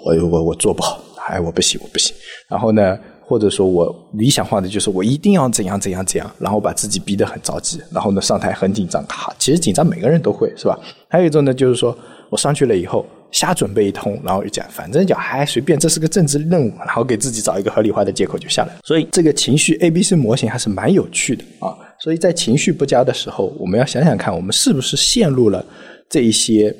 [0.04, 2.14] 我我我做不好，哎，我不行，我不行，
[2.48, 2.98] 然后呢？
[3.24, 10.78] 或者说我理想化的就是我一定要怎样怎样怎样，然后把自己逼得很着急，然后呢上台很紧张，哈，其实紧张每个人都会是吧？
[11.08, 11.96] 还有一种呢，就是说
[12.28, 18.76] 我上去了以后瞎准备一通，然后就讲反正就还随便，这是个政治任务，然后给自己找一个合理化的借口就下来。
[18.84, 21.74] 所以这个情绪 A B C 模型还是蛮有趣的啊。
[21.98, 25.64] 所以在情绪不佳的时候，我们要想想看，我们是不是陷入了
[26.08, 26.72] 这一些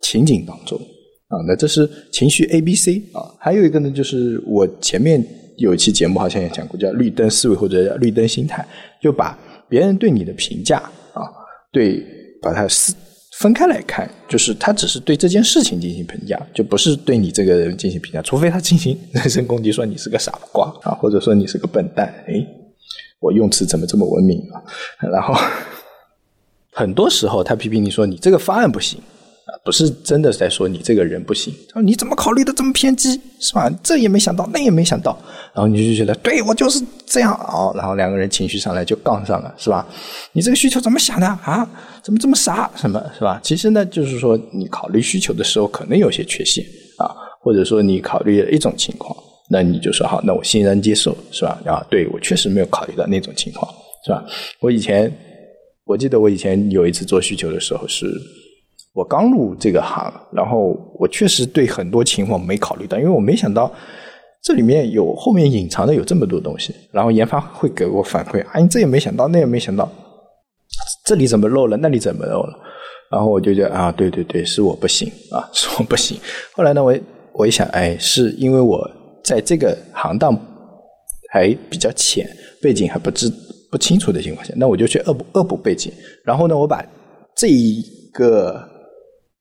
[0.00, 0.78] 情景当中
[1.28, 1.36] 啊？
[1.46, 3.20] 那这是情绪 A B C 啊。
[3.38, 5.22] 还有一个呢，就是我前面。
[5.58, 8.62] 有一期节目好像也讲过，叫绿灯思维或者绿灯心态，
[9.00, 9.38] 就把
[9.70, 10.76] 别人对你的评价
[11.14, 11.24] 啊，
[11.72, 12.04] 对，
[12.42, 12.94] 把它分
[13.38, 22.34] 分开来看，就是他只是对这件事情进行评价，就不是对你这个人进行评价，除非他进行人身攻击，说你是个傻瓜啊，或者说你是个笨蛋，哎，
[23.20, 24.62] 我用词怎么这么文明啊？
[25.12, 25.34] 然后
[26.72, 28.98] 很多时候他批评你说你这个方案不行。
[29.46, 33.70] 啊，不是真的在说你这个人不行，他说你怎么考虑的这么偏激，是吧？
[33.80, 35.16] 这也没想到，那也没想到，
[35.54, 39.86] 然后你就觉得对我就是这样啊，然后两个人情绪上来就杠上了，是吧？
[40.32, 41.68] 你这个需求怎么想的啊？
[42.02, 42.68] 怎么这么傻？
[42.74, 43.38] 什么是吧？
[43.40, 46.64] 其实呢，就是说你考虑需求的时候可能有些缺陷
[46.98, 49.16] 啊，或者说你考虑了一种情况，
[49.48, 51.56] 那你就说好，那我欣然接受，是吧？
[51.66, 53.72] 啊，对我确实没有考虑到那种情况，
[54.04, 54.24] 是吧？
[54.58, 55.16] 我以前
[55.84, 58.06] 我记得我以前有一次做需求的时候是。
[58.96, 63.70] 我刚入这个行，然后我确实对很多情况没考虑到，因为我没想到
[64.42, 66.74] 这里面有后面隐藏的有这么多东西。
[66.90, 69.86] 然后研发会给我反馈，啊，你这也没想到，那也没想到，
[71.04, 72.58] 这里怎么漏了，那里怎么漏了？
[73.10, 76.18] 然后我就觉得啊，对对对，是我不行啊，是我不行。
[76.54, 76.98] 后来呢，我
[77.34, 78.90] 我一想，哎，是因为我
[79.22, 80.34] 在这个行当
[81.34, 82.26] 还比较浅，
[82.62, 83.30] 背景还不知
[83.70, 85.92] 不清楚的情况下，那我就去恶补恶补背景。
[86.24, 86.82] 然后呢，我把
[87.36, 87.82] 这一
[88.14, 88.74] 个。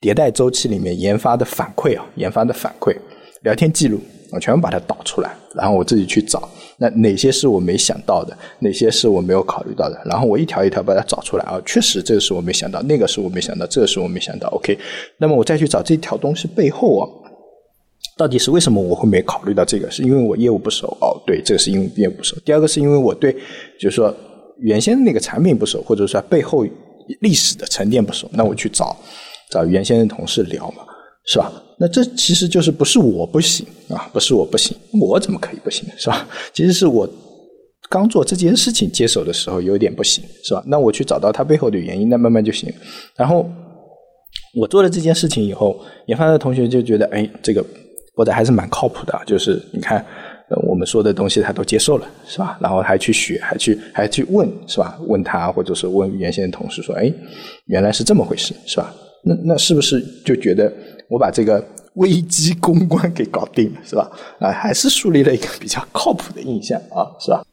[0.05, 2.95] 迭代周期里面研发的反馈啊，研发的反馈
[3.41, 3.99] 聊天记录，
[4.31, 14.77] 我全部把它导出来，然后我自己去找，那哪些是我没想到的，哪些是我没有考虑到的，然后我一条一条把它找出来啊，确实这个是我没想到，那个是我没想到，这个是我没想到，OK，
[15.17, 17.09] 那么我再去找这条东西背后啊，
[18.15, 19.89] 到底是为什么我会没考虑到这个？
[19.89, 22.37] 是因为我业务不熟哦，对，这个是因为业务不熟。
[22.45, 23.35] 第二个是因为我对
[23.79, 24.15] 就是说
[24.59, 26.63] 原先那个产品不熟，或者说背后
[27.21, 28.95] 历史的沉淀不熟，那我去找。
[29.49, 30.83] 找原先的同事聊嘛，
[31.25, 31.51] 是吧？
[31.77, 36.27] 那这其实就是不是我不行啊，不是我不行，我怎么可以不行，是吧？
[36.53, 37.07] 其实是我
[37.89, 40.63] 刚做这件事情接手的时候有点不行，是吧？
[40.67, 42.73] 那我去找到它背后的原因，那慢慢就行。
[43.15, 43.45] 然后
[44.57, 45.77] 我做了这件事情以后，
[46.07, 47.63] 研发的同学就觉得，哎，这个
[48.15, 50.03] 我的还是蛮靠谱的，就是你看
[50.67, 52.57] 我们说的东西他都接受了，是吧？
[52.61, 54.97] 然后还去学，还去还去问，是吧？
[55.07, 57.11] 问他或者是问原先的同事说，哎，
[57.65, 58.93] 原来是这么回事，是吧？
[59.25, 60.71] 那那是不是就觉得
[61.09, 64.11] 我把这个危机公关给搞定了，是吧？
[64.39, 67.43] 啊，还是树立了一个比较靠谱的印象啊，是吧？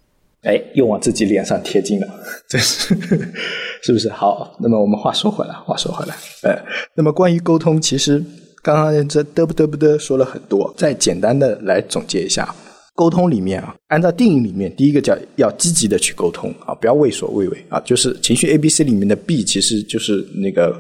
[0.42, 2.06] 哎，又往自己脸上贴金了，
[2.48, 2.94] 这是
[3.82, 4.08] 是不是？
[4.08, 6.62] 好，那么我们话说回来，话说回来，呃，
[6.94, 8.22] 那么关于沟通，其实
[8.62, 12.52] 刚刚这嘚不嘚不嘚说了很多，再简单的来总结一下，
[12.94, 20.78] 沟通里面啊，按照定义里面，第一个叫要积极的去沟通啊，不要畏首畏尾啊，就是情绪 A B C 里面的 B，其实就是那个。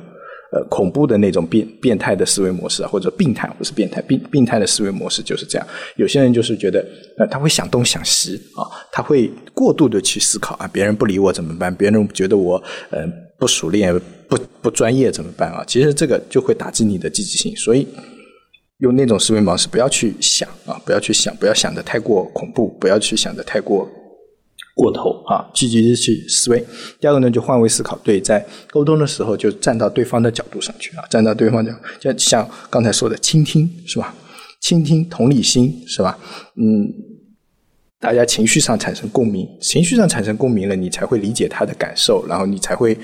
[0.52, 5.66] 呃，恐怖的那种变变态的思维模式啊，或者病态不是变态病病态的思维模式就是这样。
[5.96, 6.86] 有些人就是觉得，
[7.16, 11.74] 呃，他会想东想西啊，他会过度的去思考啊，别人不理我怎么办？
[11.74, 13.06] 别人觉得我呃
[13.38, 15.64] 不熟练、不不专业怎么办啊？
[15.66, 17.56] 其实这个就会打击你的积极性。
[17.56, 17.88] 所以
[18.80, 23.88] 用那种思维模式，不要去想啊，不要去想，不要想的太过恐怖，不要去想的太过。
[24.74, 26.64] 过头啊，积极的去思维。
[26.98, 34.14] 第二个呢，就换位思考，对，在沟通的时候就站到对方的角度上去啊，站到对方角，就像刚才说的，倾听是吧？
[34.62, 36.18] 倾听，同理心是吧？
[36.56, 36.88] 嗯，
[38.00, 42.96] 大家情绪上产生共鸣，情绪上产生共鸣了，你才会理解他的感受，然后你才会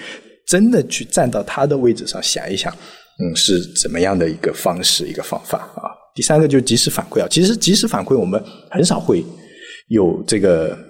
[0.46, 5.92] 真的去站到他的位置上想一想，嗯，是怎么样的一个方式，一个方法啊？
[6.14, 9.22] 第三个就是及时反馈啊，其实及时反馈我们很少会
[9.88, 10.87] 有这个。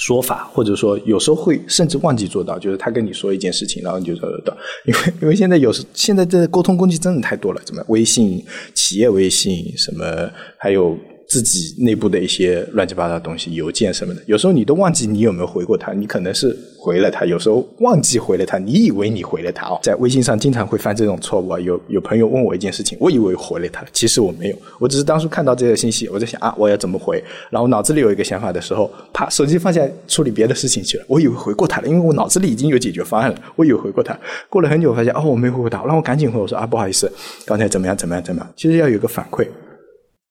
[0.00, 8.42] 说法，或者说有时候会甚至忘记做到，就是他跟你说一件事情，然后你就做得到，因为因为现在有时现在这沟通工具真的太多了，怎么微信、
[8.74, 10.96] 企业微信什么，还有。
[11.30, 21.60] 自己内部的一些乱七八糟的东西，邮件什么的，有时候你都忘记你有没有回过他，你可能是回了他，有时候忘记回了他，你以为你回了他哦，在微信上经常会犯这种错误啊。
[21.60, 37.08] 有有朋友问我一件事情，我以为回了他，其实我没有，我只是当初看到这个信息，我在想啊，我要怎么回，然后脑子里有一个想法的时候，啪，手机放下处理别的事情去了，我以为回过他了，因为我脑子里已经有解决方案了，我以为回过他，过了很久发现哦，我没回过他，然后我赶紧回我说啊，不好意思，
[37.46, 39.46] 刚才怎么样怎么样怎么样，其实要有个反馈。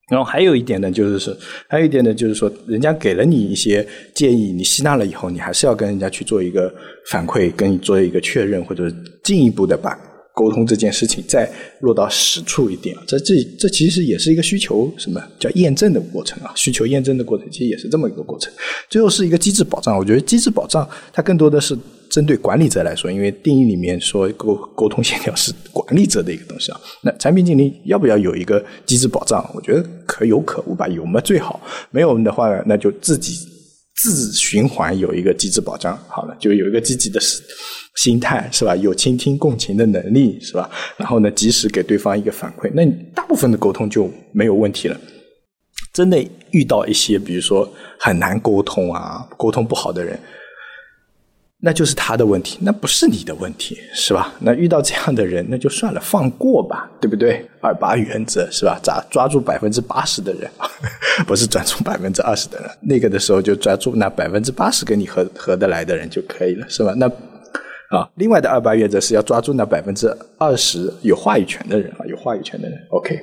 [0.10, 1.36] 然后还有一点呢，就是说，
[1.67, 6.74] 还有一点呢，就是说，人家给了你一些建议，你吸纳了以后，你还是要跟人家去做一个
[7.10, 8.91] 反馈，跟你做一个确认，或者
[9.24, 9.98] 进一步的把
[10.34, 11.50] 沟通这件事情再
[11.82, 12.95] 落到实处一点。
[13.06, 16.52] 这这这其实也是一个需求，什么叫验证的过程啊？
[16.56, 18.52] 需求验证的过程，其实也是这么一个过程。
[18.89, 21.78] 最后是一个机制保障，我觉得机制保障它更多的是。
[22.10, 29.48] 针对管理者来说，因为定义里面说沟沟通协调是管理者的一个东西啊，那产品经理要不要有一个机制保障？
[29.54, 33.36] 我觉得可有可无吧，有嘛最好，没有的话那就自己
[34.02, 37.19] 自循环有一个机制保障好了，就有一个积极的
[37.95, 38.76] 心态是吧？
[38.76, 40.69] 有倾听共情的能力是吧？
[40.98, 45.00] 然后呢，及时给对方一个反馈，那大部分的沟通就没有问题了。
[45.93, 47.69] 真的遇到一些比如说
[48.00, 50.19] 很难沟通啊，沟通不好的人。
[51.62, 54.34] 那就是他的问题，那不是你的问题，是吧？
[54.39, 57.45] 那遇到这样的人，那就算了，放过吧，对不对？
[57.60, 58.80] 二八原则是吧？
[58.82, 60.50] 抓抓住百分之八十的人，
[61.28, 62.69] 不是抓住百分之二十的人。
[62.80, 66.93] 那个的时候就抓住那百分之八十跟你合合得来的人就可以了，是吧？
[66.95, 67.08] 那
[67.89, 72.80] 啊，另外的二八原则是要抓住那百分之二十有话语权的人啊，有话语权的人。
[72.91, 73.19] OK，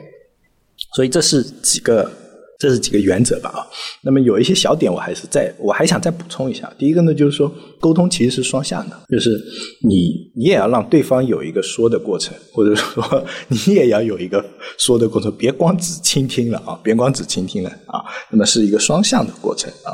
[0.95, 2.11] 所以这是几个。
[2.59, 3.67] 这是几个原则吧啊，
[4.03, 6.73] 那么有一些小点我还是再我还想再补充一下。
[6.79, 9.39] 第一个呢，就是说沟通其实是双向的，就是
[9.83, 14.43] 你你也要让对方有一个说的过程，或者说 你也要有一个
[14.79, 19.93] 说的过程，别光只倾听了啊，别光只倾听了啊，那么是一个双向的过程啊。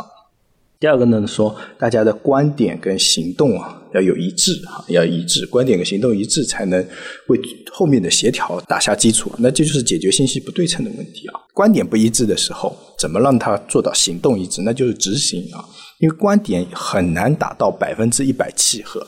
[0.79, 6.81] 第二个呢，说大家的观点跟行动啊要有一致哈，要一致，观点跟行动一致才能
[7.29, 9.33] 为后面的协调打下基础。
[9.39, 11.41] 那这就是解决信息不对称的问题啊。
[11.55, 14.63] 观点不一致的时候，怎么让他做到行动一致？
[14.63, 15.65] 那就是执行啊，
[16.01, 19.07] 因为观点很难达到百分之一百契合。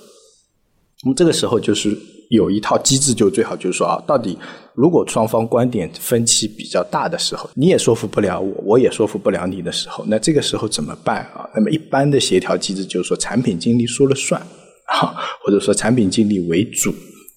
[1.03, 1.97] 那么这个时候就是。
[2.31, 4.37] 有一套机制就最好，就是说啊，到底
[4.75, 11.49] 如果双方观点分歧比较大的时候，你也说服不了我，我也说服不了你的时候，那这个时候怎么办啊？
[11.55, 14.41] 那么一般的协调机制就是说，产品经理说了算
[14.87, 16.91] 啊，或者说产品经理为主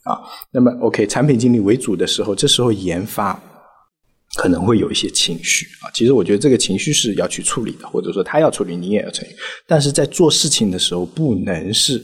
[0.04, 0.20] 啊。
[0.52, 3.42] 那么 OK，产品经理为主的时候，这时候研发
[4.36, 5.92] 可能会有一些情绪啊。
[5.94, 9.30] 其实我觉得这个情绪是要去处理的，或者说他要处理，你也要处理。
[9.66, 12.04] 但是在做事情的时候，不能是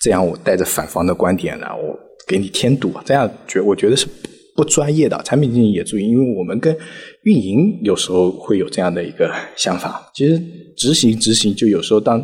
[0.00, 1.98] 这样，我带着反方的观点来我。
[2.26, 4.06] 给你添堵，这样觉我觉得是
[4.54, 5.18] 不专业的。
[5.24, 6.76] 产品经理也注意，因为我们跟
[7.22, 10.12] 运营有时候会有这样的一个想法。
[10.14, 10.38] 其实
[10.76, 12.22] 执行执行，就有时候当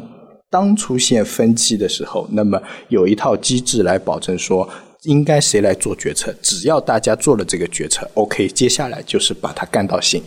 [0.55, 4.69] 当出现分歧的时候，那么有一套机制来保证说
[5.03, 6.33] 应该谁来做决策。
[6.41, 10.23] 只要大家做了这个决策，OK，接下来就是把它干到行。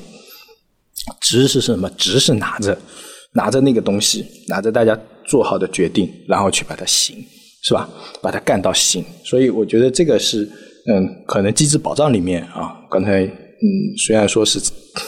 [1.21, 1.89] 执是什么？
[1.91, 2.77] 执是拿着
[3.31, 7.15] 拿着那个东西，拿着大家做好的决定，然后去把它行。
[7.63, 7.89] 是吧？
[8.21, 10.47] 把它干到行，所以我觉得这个是，
[10.87, 14.59] 嗯，可能机制保障里面啊，刚才嗯，虽然说是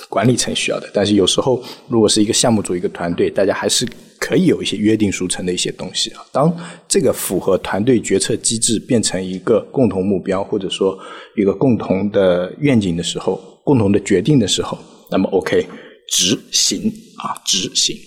[0.09, 3.87] 管理层需要的，但是有时候如果是一个项目组一个团队，大家还是
[4.29, 6.21] 可以有一些约定俗成的一些东西啊。
[6.31, 6.55] 当
[6.87, 10.95] 这个符合团队决策机制，变成一个共同目标，或者说
[11.35, 14.77] 一个共同的愿景的时候，共同的决定的时候，
[15.09, 15.65] 那么 OK，
[16.07, 17.97] 执行啊，执行。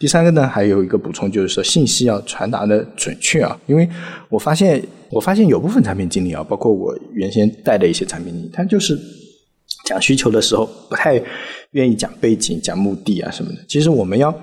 [0.00, 3.88] 第三个呢，还有一个补充，就是说信息要传达的准确啊，因为
[4.28, 8.98] 我发现，我发现有部分产品经理啊，包括我原先带的一些产品经理，他就是
[9.86, 11.22] 讲需求的时候不太
[11.70, 13.58] 愿意讲背景、讲目的啊什么的。
[13.68, 14.34] 其实我们要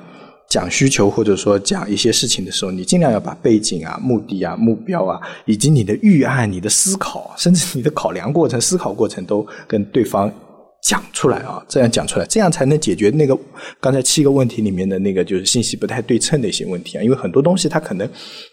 [0.56, 10.32] 讲需求或者说讲一些事情的时候，你尽量要把背景啊、目的啊、目标啊，以及你的预案、你的思考，甚至你的考量过程、思考过程都跟对方。
[10.88, 13.36] 讲出来啊，这样讲出来，这样才能解决那个
[13.82, 17.02] 刚才七个问题里面的那个就是信息不太对称的一些问题啊。
[17.02, 18.08] 因为很多东西它可能，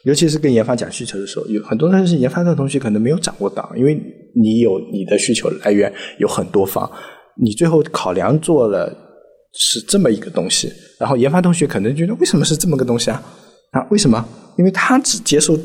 [0.06, 4.00] 尤其是跟研发讲需求的时候，有很多东西研发的东西可能没有掌握到，因为
[4.34, 6.90] 你有你的需求来源有很多方，
[7.38, 8.90] 你最后考量做了
[9.54, 13.22] 是这么一个东西，然后研发同学可能觉得为什么是这么个东西啊？
[13.72, 14.26] 啊，为什么？
[14.58, 15.58] 因为他只接受。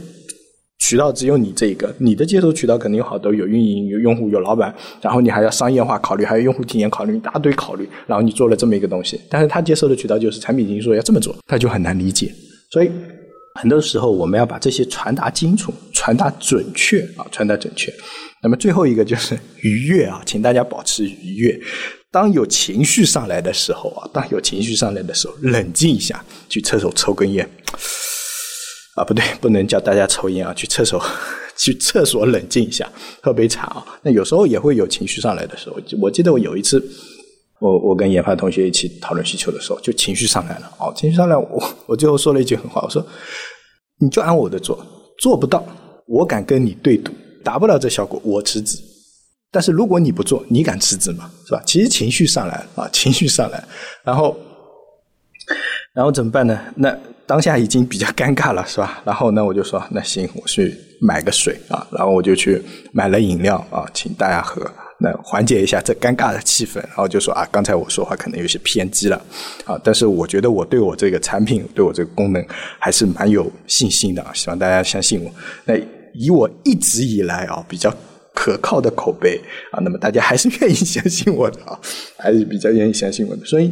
[0.80, 12.32] 渠道只有你这一个，你的接受渠道肯定有好多，有运营、有用户、有老板，然后你还要商业化考虑，还有用户体验考虑，一大堆考虑，然后你做了这么一个东西，但是他接受的渠道就是产品经理说要这么做，他就很难理解，
[12.71, 12.91] 所以
[13.60, 17.91] 很多时候我们要把这些传达清楚、传达准确啊，传达准确。
[18.43, 21.60] 那么最后一个就是愉悦啊，请大家保持愉悦。
[22.12, 27.48] 当有情绪上来的时候啊，当有情绪上来的时候，冷静一下，去厕所抽根烟。
[28.96, 31.04] 啊，不对，不能叫大家抽烟啊，去厕所，
[31.58, 32.89] 去厕所冷静一下，
[33.22, 33.86] 喝杯茶啊。
[34.02, 35.76] 那有时候也会有情绪上来的时候。
[36.02, 36.84] 我记得我有一次，
[37.60, 40.72] 我我跟研发同学一起讨论需求的时候，就情绪上来了。
[40.80, 43.06] 哦，情绪上来，我我最后说了一句狠话，我说
[44.02, 44.84] ：“你就按我的做，
[45.20, 45.63] 做不到，
[46.08, 47.12] 我敢跟你对赌，
[47.43, 48.80] 达不了这效果，我辞职。
[49.58, 51.28] 但是如果你不做，你敢辞职吗？
[51.48, 51.60] 是吧？
[51.65, 53.63] 其实情绪上来了啊， 情绪上来，
[54.04, 54.38] 然后，
[55.96, 56.60] 然后怎么办呢？
[56.76, 56.96] 那。
[57.26, 59.02] 当下已经比较尴尬了，是吧？
[59.04, 64.62] 然后呢，我就说那行，我去买个水啊，然后我就去买了饮料啊，请大家喝，
[65.02, 66.78] 那缓解一下这尴尬的气氛。
[66.78, 69.22] 然后就说啊，刚才我说话可能有些偏激了
[69.65, 72.41] 啊，但是我觉得我对我这个产品，对我这个功能
[72.80, 75.30] 还是蛮有信心的啊，希望大家相信我。
[75.65, 75.74] 那
[76.13, 77.93] 以我一直以来啊比较
[78.39, 81.80] 可靠的口碑啊，那么大家还是 愿意相信我的啊，
[82.19, 83.71] 还是比较愿意相信我的，所以。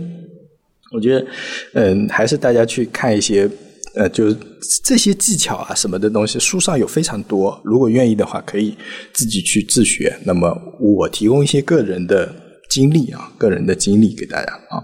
[0.92, 1.26] 我觉得，
[1.74, 3.50] 嗯，还是大家去看一些，
[3.96, 4.38] 呃，就是
[4.84, 7.60] 这些技巧啊什么的东西，书上有非常多。
[7.66, 8.78] 如果愿意的话，可以
[9.12, 10.16] 自己去自学。
[10.24, 12.34] 那么，我提供一些个人的
[12.70, 14.80] 经历啊，个人的经历给大家啊。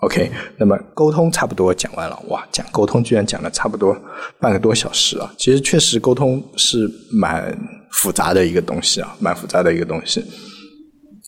[0.00, 2.18] OK，那么沟通差不多讲完了。
[2.28, 3.94] 哇，讲沟通居然讲了差不多
[4.38, 5.30] 半个多小时啊！
[5.36, 7.56] 其实确实沟通是蛮
[7.92, 10.24] 复杂的一个东西啊，蛮复杂的一个东西。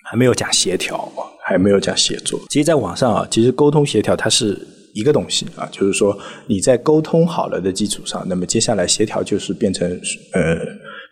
[0.05, 1.11] 还没有讲协调，
[1.47, 2.41] 还没有讲协作。
[2.49, 4.59] 其实，在网上啊，其实沟通协调它是
[4.95, 9.89] 一个东西啊，就是说你在沟通好了的基础上，那么接下来协调就是变成
[10.33, 10.59] 呃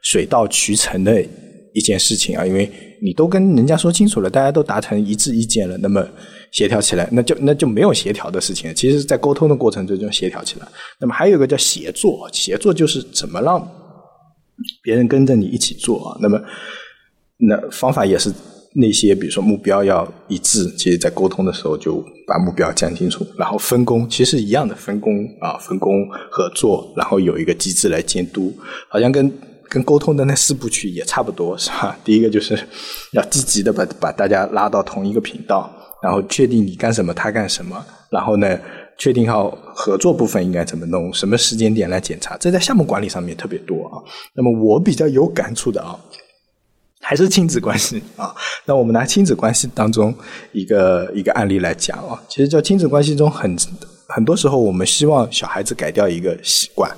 [0.03, 1.23] 水到渠成的
[1.73, 2.71] 一件事情啊，因为
[3.03, 6.07] 你都跟人家说清楚了，大家都达成一致意见了，那么
[6.53, 8.75] 协调起来，那就那就没有协调的事情。
[8.75, 10.67] 其实，在沟通的过程中就协调起来。
[11.01, 13.67] 那么还有一个叫协作，协作就是怎么让
[14.83, 16.19] 别人跟着你一起做啊。
[16.21, 16.41] 那么
[17.37, 18.33] 那方法也是。
[18.73, 28.57] 那些比如说目标要一致，其实在沟通的时候就把目标讲清楚，然后分工其实一样的分工啊，分工合作，然后有一个机制来监督，
[28.89, 29.29] 好像跟
[29.71, 31.97] 跟沟通的那四部曲也差不多，是吧？
[32.05, 32.59] 第一个就是
[33.13, 35.71] 要积极的把把大家拉到同一个频道，
[36.03, 38.59] 然后确定你干什么他干什么，然后呢
[38.99, 44.03] 确定好合作部分应该怎么弄，什么时间点来检查，这在项目管理上面特别多啊。
[44.35, 45.99] 那么我比较有感触的啊。
[47.03, 48.33] 还是亲子关系啊？
[48.67, 50.15] 那我们拿亲子关系当中
[50.53, 53.57] 一个一个案例来讲啊，其实，在亲子关系中，很
[54.07, 56.95] 很多时候，我们希望小孩子改掉一个习惯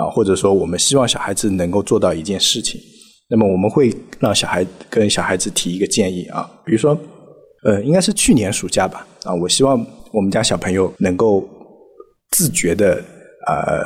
[0.00, 2.80] 啊，或者说，我们希望小孩子能够做到一件事情。
[3.28, 6.98] 那么，我们会让小孩跟小孩子提一个建议啊，比如说，
[7.64, 11.46] 呃，应该是去年暑假吧啊，我希望我们家小朋友能够
[12.30, 12.94] 自觉的
[13.46, 13.84] 呃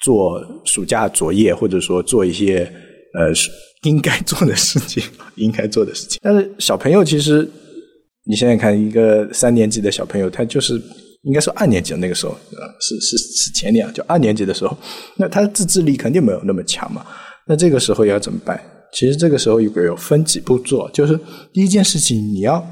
[0.00, 2.70] 做暑假作业，或者说做一些
[3.18, 3.32] 呃。
[3.84, 5.02] 应该做的事情，
[5.34, 6.20] 应该做的事情。
[6.22, 7.50] 但是小朋友其实，
[8.24, 10.80] 你想想看，一个三年级的小朋友，他就是
[11.22, 12.36] 应该说二年级那个时候，
[12.80, 14.76] 是是是前年，就二年级的时候，
[15.16, 17.04] 那他的自制力肯定没有那么强嘛。
[17.46, 18.60] 那这个时候要怎么办？
[18.92, 21.18] 其实这个时候有有分几步做，就是
[21.52, 22.64] 第一件事情，你要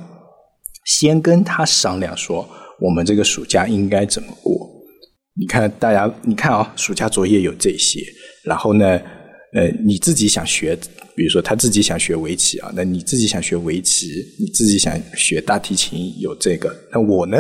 [0.85, 2.49] 先跟他商量说，
[2.81, 4.69] 我们这个暑假应该怎么过。
[5.41, 8.01] 你看大家，你看啊，暑假作业有这些，
[8.45, 9.01] 然后呢？
[9.53, 10.79] 呃，你自己想学，
[11.17, 14.07] 比如说他自己想学围棋啊，那你自己想学围棋，
[14.39, 16.73] 你自己想学大提琴，有这个。
[16.93, 17.37] 那我呢，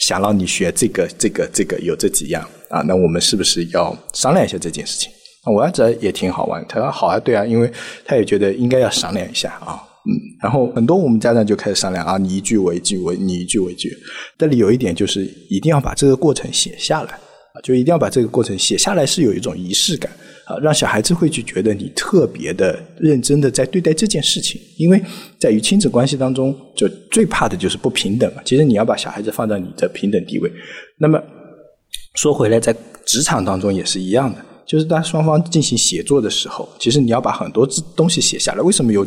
[0.00, 2.82] 想让你学这个、这个、这个，有这几样啊。
[2.82, 5.10] 那我们是不是要商量一下这件事情？
[5.50, 7.72] 我儿子也挺好玩，他说好啊，对啊，因为
[8.04, 9.82] 他也觉得应该要商量一下啊。
[10.06, 13.90] 嗯，然后很多我们家长就开始商量啊，你一句我一句，我你一句我一句。
[14.36, 20.10] 这里有一点就是一定要把这个过程写下来啊，就一定要把这个过程写下来，是有一种仪式感。
[20.50, 25.00] 啊，让小孩子会去觉得你特别的认真的在对待这件事情，因为
[25.38, 28.42] 在与亲子关系当中，就最怕的就是不平等嘛。
[28.44, 30.50] 其实你要把小孩子放在你的平等地位。
[30.98, 31.22] 那么
[32.16, 32.74] 说回来，在
[33.06, 38.60] 职场当中也是一样的，就是当双方进行协作的时候，其实你要把很多东西写下来。
[38.60, 39.06] 为什么有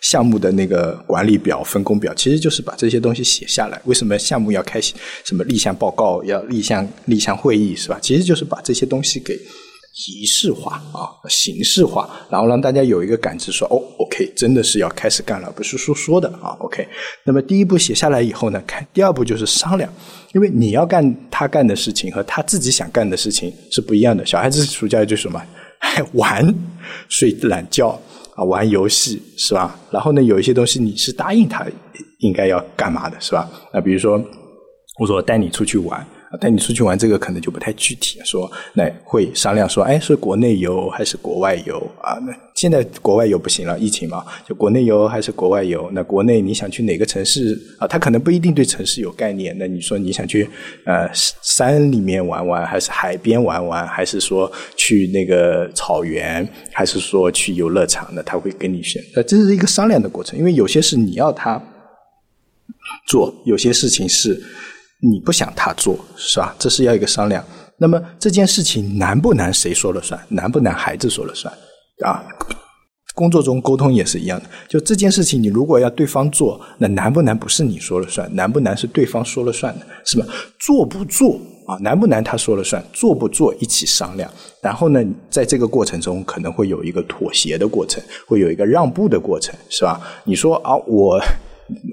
[0.00, 2.14] 项目的那个管理表、分工表？
[2.14, 3.82] 其实就是把这些东西写下来。
[3.86, 7.98] 为什么项目要开什么立项报告、要立项立项会议，是吧？
[8.00, 9.36] 其实就是把这些东西给。
[10.08, 16.86] 仪式化啊，形式化，然后让大家有一个感知，说哦，OK，真的是要开始干了，不是说说的啊，OK。
[17.24, 19.90] 那么第一步写下来以后呢，看第二步就是商量，
[20.34, 24.26] 因为你要干他干的事情和他自己想干的事情是不一样的。
[24.26, 25.42] 小孩子暑假就什么，
[26.12, 26.54] 玩、
[27.08, 27.98] 睡懒觉
[28.34, 29.80] 啊，玩游戏是吧？
[29.90, 31.66] 然后呢，有一些东西你是答应他
[32.18, 33.48] 应该要干嘛的是吧？
[33.72, 34.22] 那比如说，
[35.00, 36.06] 我说带你出去玩。
[36.40, 42.14] 带你出去玩这个可能就不太具体，说那会商量说，哎，是国内游还是国外游啊？
[42.26, 45.90] 那现在国外游不行了，疫情嘛，就国内游还是国外游？
[45.92, 47.86] 那国内你想去哪个城市啊？
[47.86, 49.56] 他可能不一定对城市有概念。
[49.58, 50.48] 那你说你想去
[50.84, 58.08] 呃山里面玩玩，还是海边玩玩，还是说去那个草原，还是说去游乐场？
[58.12, 59.02] 那他会跟你选。
[59.14, 61.62] 那这是一个商量的过程，因为有些是你要他
[63.06, 64.42] 做，有些事情是。
[65.10, 66.54] 你不想他做是吧？
[66.58, 67.44] 这是要一个商量。
[67.78, 69.52] 那么这件事情难不难？
[69.52, 70.18] 谁说了算？
[70.28, 70.74] 难不难？
[70.74, 71.52] 孩子说了算
[72.04, 72.24] 啊。
[73.14, 74.46] 工作中沟通也是一样的。
[74.68, 80.26] 就这件事情，你如果要对方做，那难不难不是你说了算，难不难是对方说了算的，是吧？
[80.58, 81.76] 做不做啊？
[81.80, 84.30] 难不难他说了算，做不做一起商量。
[84.60, 89.98] 然后呢，在这个过程中可能会有一个妥协的过程，会有一个让步的过程，是吧？
[90.24, 91.18] 你说啊，我。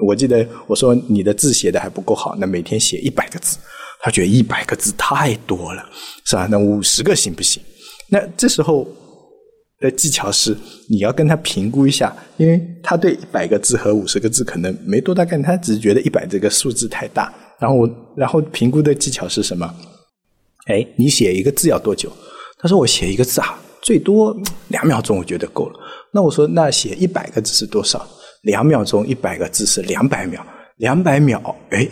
[0.05, 3.57] 我记得我说你的字写的还不够好，那每天写一百个字，
[4.01, 5.83] 他觉得一百个字太多了，
[6.25, 6.47] 是吧？
[6.49, 7.61] 那五十个行不行？
[8.09, 8.87] 那这时候
[9.79, 10.55] 的技巧是
[10.89, 17.33] 你要跟他评估一下，因为他对一百个字和五十个字可能没多大概念，他只是觉得一百这个数字太大。
[17.59, 19.73] 然后我然后评估的技巧是什么？
[20.67, 22.11] 哎，你写一个字要多久？
[22.57, 24.35] 他说我写一个字啊，最多
[24.67, 25.79] 两秒钟，我觉得够了。
[26.11, 28.05] 那我说那写一百个字是多少？
[28.43, 30.45] 两秒钟一百个字是两百秒，
[30.77, 31.87] 两百秒，哎，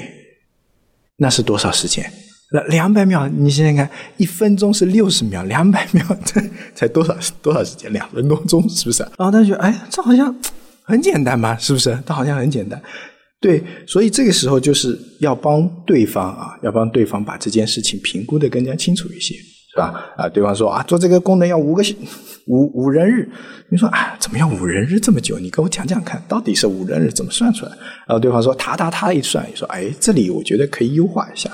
[1.17, 2.09] 那是多少时间？
[2.53, 6.43] 那两百秒，你想想看，一分钟是六十秒，两百秒才
[6.75, 7.91] 才多少多少时间？
[7.93, 9.01] 两分多钟，是不是？
[9.17, 10.35] 然后他就哎，这好像
[10.83, 11.97] 很简单嘛，是不是？
[12.05, 12.81] 他好像很简单，
[13.39, 19.35] 对，所以这个时候就是要帮对方啊，要帮对方把这件事情评估的更加清楚一些。
[19.73, 20.11] 是吧？
[20.17, 21.81] 啊，对方说啊，做这个功能要五个
[22.47, 23.29] 五五人日。
[23.69, 25.39] 你说啊，怎么要五人日这么久？
[25.39, 27.71] 你跟我讲讲看，到底是五人日怎么算出来？
[28.05, 31.49] 然后对方说，他他他一算，你说哎，这里我觉得可以优化一下，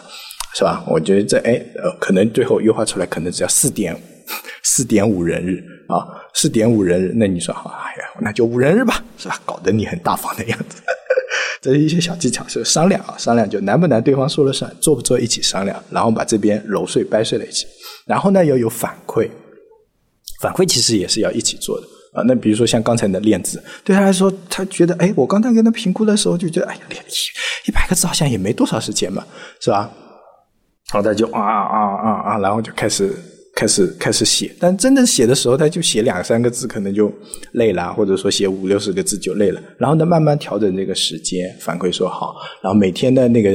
[0.56, 0.84] 是吧？
[0.88, 3.96] 我觉得这哎呃，可能最后优化出来可能只要四点
[4.64, 7.14] 四点五人日啊，四点五人日。
[7.16, 9.40] 那你说好，哎呀，那就五人日吧，是吧？
[9.46, 10.82] 搞得你很大方的样子。
[11.62, 17.66] 这是一些小技巧，是商量啊，商量就难不难，对方说了算，做不做一起商量，然后把这边揉碎掰碎了一起，
[18.08, 19.30] 然后呢要有反馈，
[20.42, 22.24] 反馈其实也是要一起做的啊。
[22.26, 27.04] 那比如说像刚才的练字，对他来说，他觉得哎，我刚才跟他评估的时候就觉得哎呀，练
[27.68, 29.24] 一百个字好像也没多少时间嘛，
[29.60, 29.92] 是吧？
[30.94, 33.14] 然后他就啊啊啊啊，然后就开始。
[33.60, 37.12] 开始开始写，但真的写的时候，他就写两三个字，可能就
[37.54, 39.60] 累了，或者说写五六十个字就累了。
[39.80, 43.50] 然后呢，慢慢调整这个时间，反馈说好，然后每天的那个。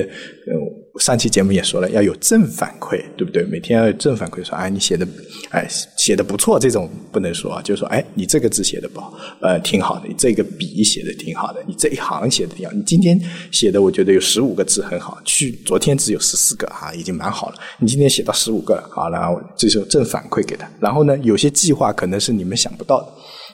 [1.01, 3.43] 上期节目也说了，要有正反馈，对不对？
[3.45, 5.09] 每天要有正反馈，说哎，你写的，
[5.51, 5.67] 哎，
[5.97, 13.19] 写的不错，这种不能说，就说，哎，你这个字写的不好，呃，挺好的，你这个笔写的挺好的，你这一行写的挺好，你今天
[13.51, 23.09] 写的我觉得有十五个字很好，去昨天只有十四个啊，已经蛮好了，你今天写到十五个了，好，然后这时候正反馈给他，然后呢，有些计划可能是你们想不到的。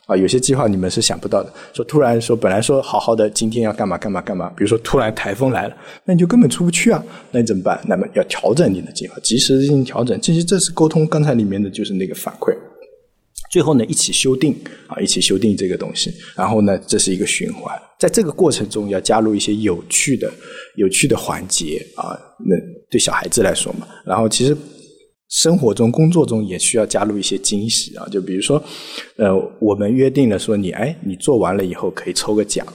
[0.09, 1.52] 啊，有些计划你们是想不到的。
[1.74, 4.48] 说突然说，本来说好好的，今天要干嘛干嘛干嘛。
[4.56, 7.04] 比如说突然台风来了，那你就根本出不去啊。
[7.30, 7.78] 那你怎么办？
[7.86, 10.18] 那么要调整你的计划，及时进行调整。
[10.22, 12.56] 其实这是沟通刚才里面的就是那个反馈。
[13.50, 14.56] 最后呢，一起修订
[14.86, 16.11] 啊，一起修订这个东西。
[16.34, 17.78] 然后呢，这是一个循环。
[17.98, 20.32] 在这个过程中，要加入一些有趣的、
[20.76, 22.18] 有趣的环节啊。
[22.38, 22.56] 那
[22.88, 24.56] 对小孩子来说嘛，然后其实。
[25.28, 28.06] 生活中、工作中也需要加入一些惊喜啊！
[28.10, 28.62] 就比如说，
[29.16, 32.66] 呃，我们约定了说，你哎，你做完了以后可以抽个奖。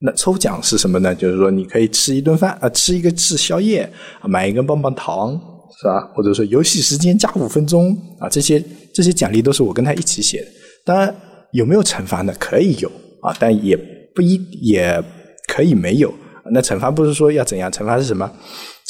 [0.00, 1.14] 那抽奖是什么呢？
[1.14, 3.88] 就是说你可以吃一顿饭啊，吃一个吃宵夜，
[4.24, 5.38] 买一根棒棒糖，
[5.78, 6.00] 是吧？
[6.14, 10.46] 或者说游戏时间加五分钟啊，这些这些奖励都是我跟他一起写的。
[10.84, 11.14] 当然，
[11.52, 12.34] 有没有惩罚呢？
[12.40, 12.90] 可以有
[13.22, 13.76] 啊，但也
[14.14, 15.00] 不一也
[15.46, 16.12] 可以没有。
[16.52, 17.70] 那惩罚不是说要怎样？
[17.70, 18.28] 惩罚是什么？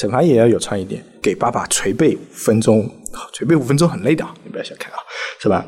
[0.01, 2.88] 惩罚也要有创意点，给爸爸捶背五分钟，
[3.34, 4.98] 捶背五分钟很累的，你不要小看啊，
[5.38, 5.66] 是吧？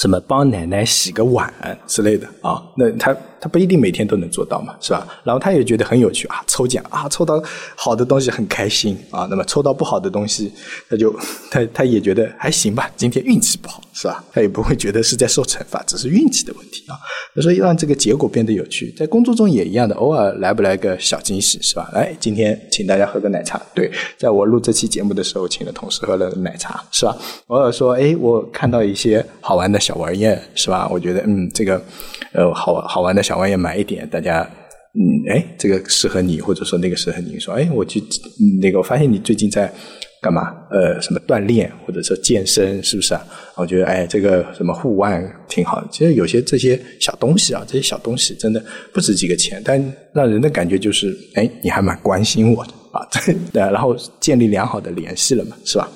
[0.00, 1.52] 什么帮奶奶洗个碗
[1.88, 2.62] 之类的啊？
[2.76, 3.16] 那他。
[3.40, 5.06] 他不一定每天都能做到嘛，是吧？
[5.24, 7.42] 然后他也觉得很有趣啊，抽奖啊，抽到
[7.74, 9.26] 好的东西很开心啊。
[9.30, 10.52] 那么抽到不好的东西，
[10.88, 11.14] 他就
[11.50, 14.22] 他他也觉得还行吧，今天运气不好，是吧？
[14.32, 16.94] 他也不会觉得是在受惩罚，只是运气的问题啊。
[17.40, 21.88] 所以让这个结果变得有趣，在工作中也一样的，偶尔来不来个小惊喜，是吧？
[21.94, 23.58] 来，今天请大家喝个奶茶。
[23.74, 27.16] 对，在我录这期节目的时候，请了同事喝了奶茶，是吧？
[27.46, 30.86] 偶尔说，哎，我看到一些好玩的小玩意儿，是吧？
[30.90, 31.80] 我觉得，嗯，这个
[32.34, 33.22] 呃，好好玩的。
[33.30, 34.42] 小玩意买一点，大家，
[34.92, 38.02] 嗯，哎，这个适合你，或者说那个适合你，说，哎，我去
[38.60, 39.72] 那个，我发现你最近在
[40.20, 40.52] 干嘛？
[40.72, 43.24] 呃，什么锻炼，或者说健身，是不是啊？
[43.54, 45.86] 我觉得，哎，这个什么护腕挺好的。
[45.92, 48.60] 其实有些这些小东西啊，这些小东西真的
[48.92, 49.80] 不值几个钱，但
[50.12, 52.72] 让人的感觉就是，哎，你还蛮关心我的。
[52.90, 53.06] 啊，
[53.52, 55.88] 对，然后建立良好的联系了嘛，是吧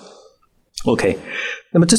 [0.85, 1.19] ？OK，
[1.73, 1.97] 那么这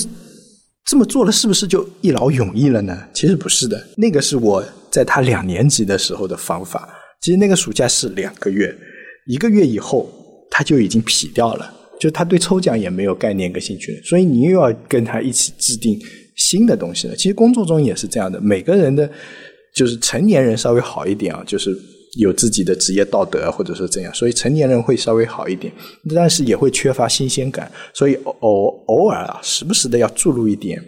[0.85, 3.05] 这么做了，是不是就一劳永逸了呢？
[3.13, 4.63] 其实不是的，那个是我
[4.95, 6.87] 在他两年级的时候的方法。
[7.21, 8.73] 其实那个暑假是两个月，
[9.27, 10.09] 一个月以后
[10.49, 11.69] 他就已经劈掉了，
[11.99, 15.99] 就他对抽奖也没有概念跟兴趣了，所以你又要跟他一起制定
[16.37, 17.15] 新的东西了。
[17.15, 19.09] 其实工作中也是这样的，每个人的，
[19.75, 21.75] 就是成年人稍微好一点啊，就是
[22.17, 25.73] 有自己的职业道德或者说这样，所以成年人会稍微好一点，
[26.15, 30.81] 但是也会缺乏新鲜感，所以偶偶尔啊，时不时的要注入一点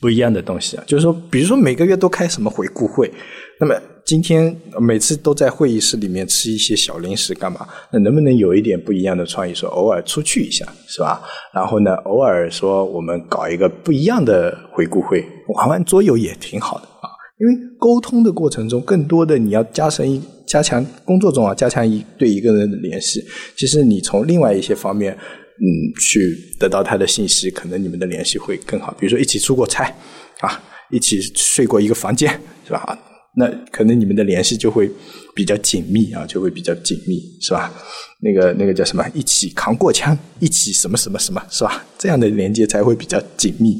[0.00, 3.10] 不一样的东西啊，就是说，比如说每个月都开什么回顾会，
[3.58, 3.74] 那么。
[4.02, 7.64] 今天每次都在会议室里面吃一些小零食干嘛？
[7.92, 9.54] 那能不能有一点不一样的创意？
[9.54, 11.22] 说偶尔出去一下，是吧？
[11.54, 15.24] 然后呢，偶尔说我们搞一个不一样的回顾会，
[15.54, 17.06] 玩玩桌游也挺好的啊。
[17.38, 23.22] 因为沟通的过程中，更多的你要加深一加强工作中啊，加强一对一个人的联系。
[23.56, 25.16] 其实你从另外一些方面，
[25.60, 25.68] 嗯，
[26.00, 28.92] 去得到他的信息，可能你们的联系会更好。
[28.98, 29.94] 比如说一起出过差
[30.40, 32.28] 啊，一起睡过一个房间，
[32.66, 32.98] 是吧？
[33.36, 34.90] 那可能你们的联系就会
[35.34, 37.72] 比较紧密啊，就会比较紧密，是吧？
[38.20, 39.06] 那个那个叫什么？
[39.14, 41.84] 一起扛过枪，一起什么什么什么，是吧？
[41.98, 43.76] 这样的连接才会比较紧密。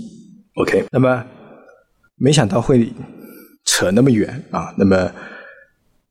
[0.56, 1.24] OK，那么
[2.16, 2.92] 没想到会
[3.64, 5.10] 扯那么远啊，那么。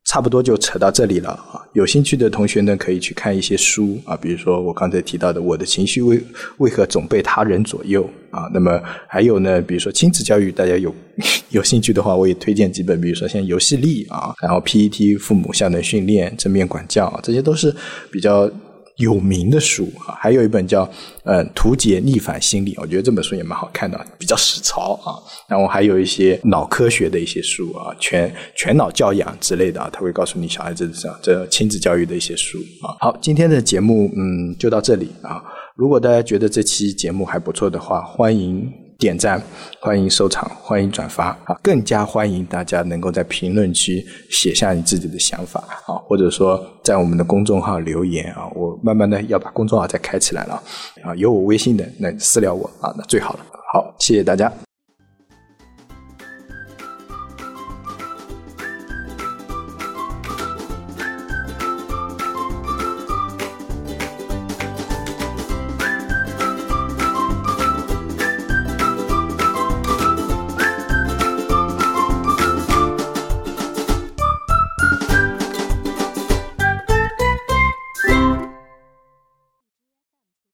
[0.05, 1.58] 差不多就扯到这里了啊！
[1.79, 6.21] 有兴趣的同学呢，可以去看一些书啊，比如说我刚才提到的《我的情绪为
[6.57, 8.03] 为何总被他人左右》
[8.37, 8.49] 啊。
[8.53, 10.93] 那么还有呢，比如说亲子教育，大家有
[11.51, 17.73] 有兴趣的话，我也推荐几本，比如说像《游戏力》啊，然后《PET 父母效能训练》《正面管教》，这些都是
[18.11, 18.51] 比较。
[18.99, 20.85] 有名的书啊，还有一本叫
[21.23, 25.15] 《呃图解逆反心理》，我觉得这本书也蛮好看的，比较实操啊。
[25.47, 32.93] 然后还有一些脑科学的一些书啊，全全脑教养之类的啊，他会告诉你小孩子这这亲子教育的一些书啊。
[32.99, 35.41] 好，今天的节目嗯就到这里啊。
[35.75, 38.88] 如果大家觉得这期节目还不错的话，欢迎。
[38.99, 39.41] 点赞，
[39.79, 41.57] 欢迎收藏，欢迎转发啊！
[41.63, 48.45] 更加欢迎大家能够在评论区写下你自己的想法啊，或者说在我们的公众号留言啊。
[48.53, 50.61] 我慢慢的要把公众号再开起来了
[51.01, 53.39] 啊，有我微信的那私聊我啊，那最好了。
[53.73, 54.51] 好，谢谢大家。